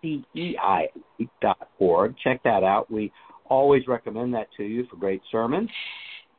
C 0.00 0.24
E 0.34 0.56
I 0.62 0.86
dot 1.40 1.68
org. 1.78 2.14
Check 2.22 2.42
that 2.44 2.62
out. 2.62 2.90
We 2.90 3.12
always 3.46 3.86
recommend 3.88 4.34
that 4.34 4.48
to 4.56 4.62
you 4.62 4.86
for 4.90 4.96
great 4.96 5.22
sermons, 5.30 5.70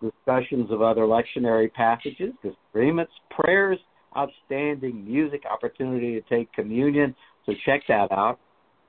discussions 0.01 0.71
of 0.71 0.81
other 0.81 1.01
lectionary 1.01 1.71
passages, 1.73 2.33
disagreements, 2.43 3.11
prayers, 3.29 3.79
outstanding 4.17 5.05
music, 5.05 5.43
opportunity 5.49 6.19
to 6.19 6.21
take 6.29 6.51
communion. 6.53 7.15
So 7.45 7.53
check 7.65 7.81
that 7.87 8.11
out. 8.11 8.39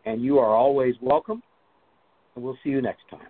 And 0.06 0.22
you 0.22 0.38
are 0.38 0.54
always 0.54 0.94
welcome. 1.00 1.42
And 2.34 2.44
we'll 2.44 2.58
see 2.62 2.70
you 2.70 2.80
next 2.80 3.02
time. 3.10 3.28